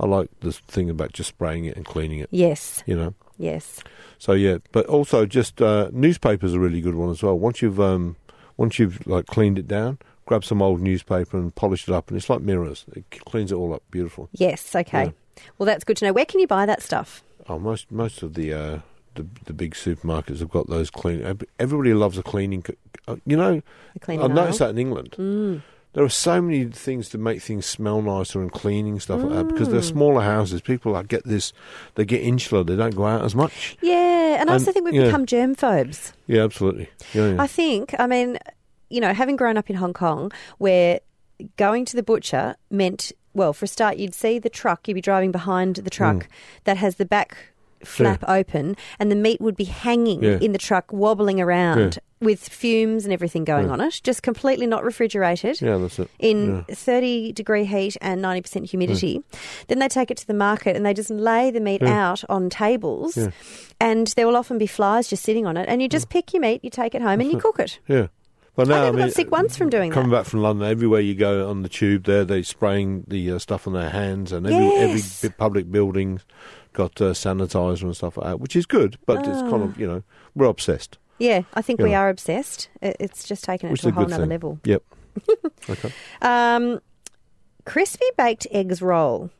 [0.00, 2.28] I like the thing about just spraying it and cleaning it.
[2.32, 3.14] Yes, You know.
[3.40, 3.80] Yes.
[4.18, 7.38] So yeah, but also just uh, newspapers a really good one as well.
[7.38, 8.16] Once you've um,
[8.56, 12.16] once you've like cleaned it down, grab some old newspaper and polish it up, and
[12.18, 12.84] it's like mirrors.
[12.94, 14.28] It cleans it all up beautiful.
[14.32, 15.12] Yes, okay.
[15.56, 16.12] Well, that's good to know.
[16.12, 17.22] Where can you buy that stuff?
[17.48, 18.78] Oh, most most of the uh,
[19.14, 21.22] the the big supermarkets have got those clean.
[21.58, 22.62] Everybody loves a cleaning.
[23.08, 23.62] uh, You know,
[24.06, 25.12] I've noticed that in England.
[25.18, 25.62] Mm.
[25.92, 29.48] There are so many things to make things smell nicer and cleaning stuff like that
[29.48, 29.72] because Mm.
[29.72, 30.60] they're smaller houses.
[30.60, 31.52] People like, get this,
[31.96, 32.62] they get insular.
[32.62, 33.76] They don't go out as much.
[33.82, 35.06] Yeah, and I also And- think we've yeah.
[35.06, 36.12] become germ phobes.
[36.28, 36.88] Yeah, absolutely.
[37.12, 37.42] Yeah, yeah.
[37.42, 38.38] I think, I mean,
[38.88, 41.00] you know, having grown up in Hong Kong, where
[41.56, 45.00] going to the butcher meant, well, for a start, you'd see the truck, you'd be
[45.00, 46.26] driving behind the truck Mm.
[46.64, 47.36] that has the back
[47.84, 50.38] flap open, and the meat would be hanging Yeah.
[50.40, 52.26] in the truck, wobbling around Yeah.
[52.26, 53.72] with fumes and everything going Yeah.
[53.72, 55.60] on it, just completely not refrigerated.
[55.62, 56.08] yeah, that's it.
[56.18, 56.74] In Yeah.
[56.74, 59.22] 30 degree heat and 90% humidity.
[59.68, 62.10] Then they take it to the market and they just lay the meat Yeah.
[62.10, 63.16] out on tables.
[63.16, 63.30] Yeah.
[63.80, 65.66] And there will often be flies just sitting on it.
[65.68, 67.78] And you just pick your meat, you take it home, and you cook it.
[67.88, 68.08] Yeah.
[68.56, 70.16] But now, I never I mean, got sick once from doing coming that.
[70.16, 73.38] Coming back from London, everywhere you go on the tube, there they spraying the uh,
[73.38, 75.24] stuff on their hands, and every Yes.
[75.24, 76.26] every public building's
[76.82, 78.96] got uh, sanitizer and stuff like that, which is good.
[79.06, 79.66] But it's kind Ah.
[79.66, 80.02] of you know
[80.34, 80.98] we're obsessed.
[81.18, 82.00] Yeah, I think we Yeah.
[82.00, 82.68] are obsessed.
[82.80, 84.58] It's just taken it Which to a a whole good nother level.
[84.64, 84.82] Yep.
[85.74, 85.92] okay.
[86.22, 86.80] Um,
[87.64, 89.30] crispy baked eggs roll,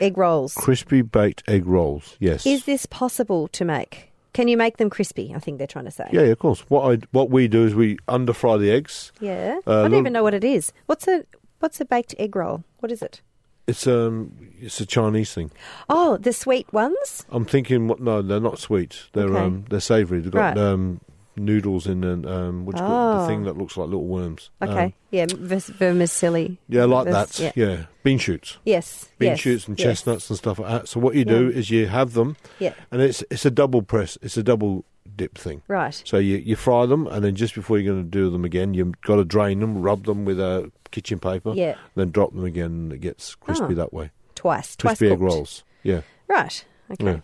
[0.00, 0.54] egg rolls.
[0.54, 2.16] Crispy baked egg rolls.
[2.18, 2.44] Yes.
[2.46, 4.10] Is this possible to make?
[4.32, 5.32] Can you make them crispy?
[5.34, 6.08] I think they're trying to say.
[6.12, 6.60] yeah, yeah, of course.
[6.68, 9.12] What I what we do is we under fry the eggs.
[9.20, 9.58] Yeah.
[9.66, 10.72] Uh, I don't little- even know what it is.
[10.86, 11.24] What's a
[11.60, 12.62] what's a baked egg roll?
[12.80, 13.20] What is it?
[13.68, 15.50] It's um, it's a Chinese thing.
[15.88, 17.24] Oh, the sweet ones.
[17.28, 18.00] I'm thinking, what?
[18.00, 19.02] No, they're not sweet.
[19.12, 19.38] They're Okay.
[19.38, 20.20] um, they're savoury.
[20.20, 20.58] They've got Right.
[20.58, 21.00] um,
[21.36, 23.14] noodles in and um, what do you call it?
[23.16, 23.20] Oh.
[23.22, 24.50] the thing that looks like little worms.
[24.60, 26.56] Okay, Um, yeah, vers- vermicelli.
[26.68, 27.56] yeah, like Vers- that.
[27.56, 27.66] yeah.
[27.68, 27.76] Yeah.
[28.02, 29.84] bean shoots, Yes, bean yes, shoots and yes.
[29.86, 30.88] chestnuts and stuff like that.
[30.88, 31.58] So what you do Yeah.
[31.58, 34.18] is you have them, Yeah, and it's it's a double press.
[34.22, 34.84] It's a double
[35.16, 35.62] dip thing.
[35.68, 36.00] right.
[36.04, 38.74] So you, you fry them, and then just before you're going to do them again,
[38.74, 42.44] you've got to drain them, rub them with a kitchen paper, Yeah, then drop them
[42.44, 43.74] again, and it gets crispy Oh.
[43.74, 44.10] that way.
[44.34, 45.22] twice, twice egg cooked.
[45.22, 45.64] rolls.
[45.82, 46.00] Yeah.
[46.28, 46.64] Right.
[46.92, 47.20] Okay.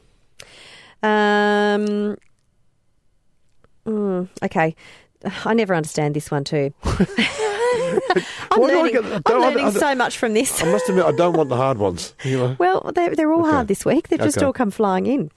[1.02, 1.74] Yeah.
[1.74, 2.16] Um.
[3.86, 4.74] mm, okay.
[5.44, 6.72] I never understand this one too.
[6.84, 10.62] I'm Why learning, get- I'm learning so much from this.
[10.62, 12.14] I must admit, I don't want the hard ones.
[12.24, 12.56] You know.
[12.58, 13.50] Well, they're, they're all Okay.
[13.50, 14.08] hard this week.
[14.08, 14.46] They've just Okay.
[14.46, 15.30] all come flying in.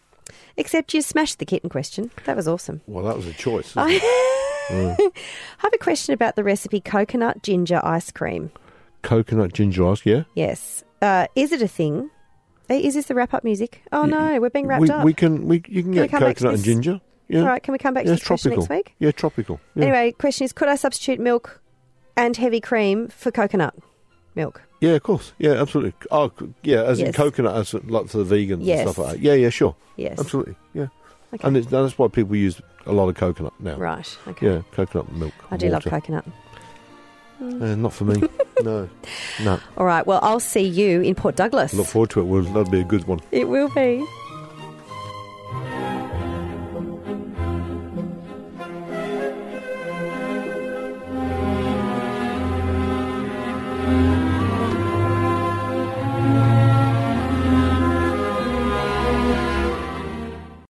[0.58, 2.12] Except you smashed the kitten question.
[2.26, 2.82] That was awesome.
[2.88, 3.74] Well, that was a choice.
[3.78, 4.04] it?
[4.70, 5.12] I
[5.60, 8.52] have a question about the recipe coconut ginger ice cream.
[9.02, 10.24] Coconut ginger ice, yeah.
[10.36, 10.84] Yes.
[11.02, 12.10] Uh, is it a thing?
[12.70, 13.82] Uh, Is this the wrap up music?
[13.92, 15.06] Oh no, we're being wrapped we, up.
[15.06, 17.02] we can we you can we get come back to coconut and ginger.
[17.30, 17.42] Yeah.
[17.42, 18.76] All right, can we come back yeah, to this question tropical.
[18.76, 18.96] next week?
[19.00, 19.60] Yeah, tropical.
[19.76, 19.84] Yeah.
[19.84, 21.62] Anyway, question is could I substitute milk
[22.16, 23.76] and heavy cream for coconut
[24.36, 24.64] milk?
[24.80, 25.34] Yeah, of course.
[25.40, 25.94] Yeah, absolutely.
[26.12, 26.32] Oh,
[26.64, 27.16] yeah, as in Yes.
[27.16, 28.82] coconut, as like for the vegans Yes.
[28.82, 29.22] and stuff like that.
[29.22, 30.20] Yeah, yeah, sure, Yes.
[30.20, 30.56] absolutely.
[30.74, 30.88] Yeah,
[31.34, 31.48] Okay.
[31.48, 33.76] and it's, that's why people use a lot of coconut now.
[33.76, 34.18] Right.
[34.28, 34.46] Okay.
[34.48, 35.34] Yeah, coconut milk.
[35.52, 35.90] I do love water.
[35.90, 36.26] coconut.
[37.42, 38.22] Uh, not for me.
[38.64, 38.90] no,
[39.44, 39.60] no.
[39.78, 40.06] All right.
[40.08, 41.74] Well, I'll see you in Port Douglas.
[41.74, 42.24] Look forward to it.
[42.24, 43.20] Well, that'll be a good one.
[43.32, 44.04] It will be.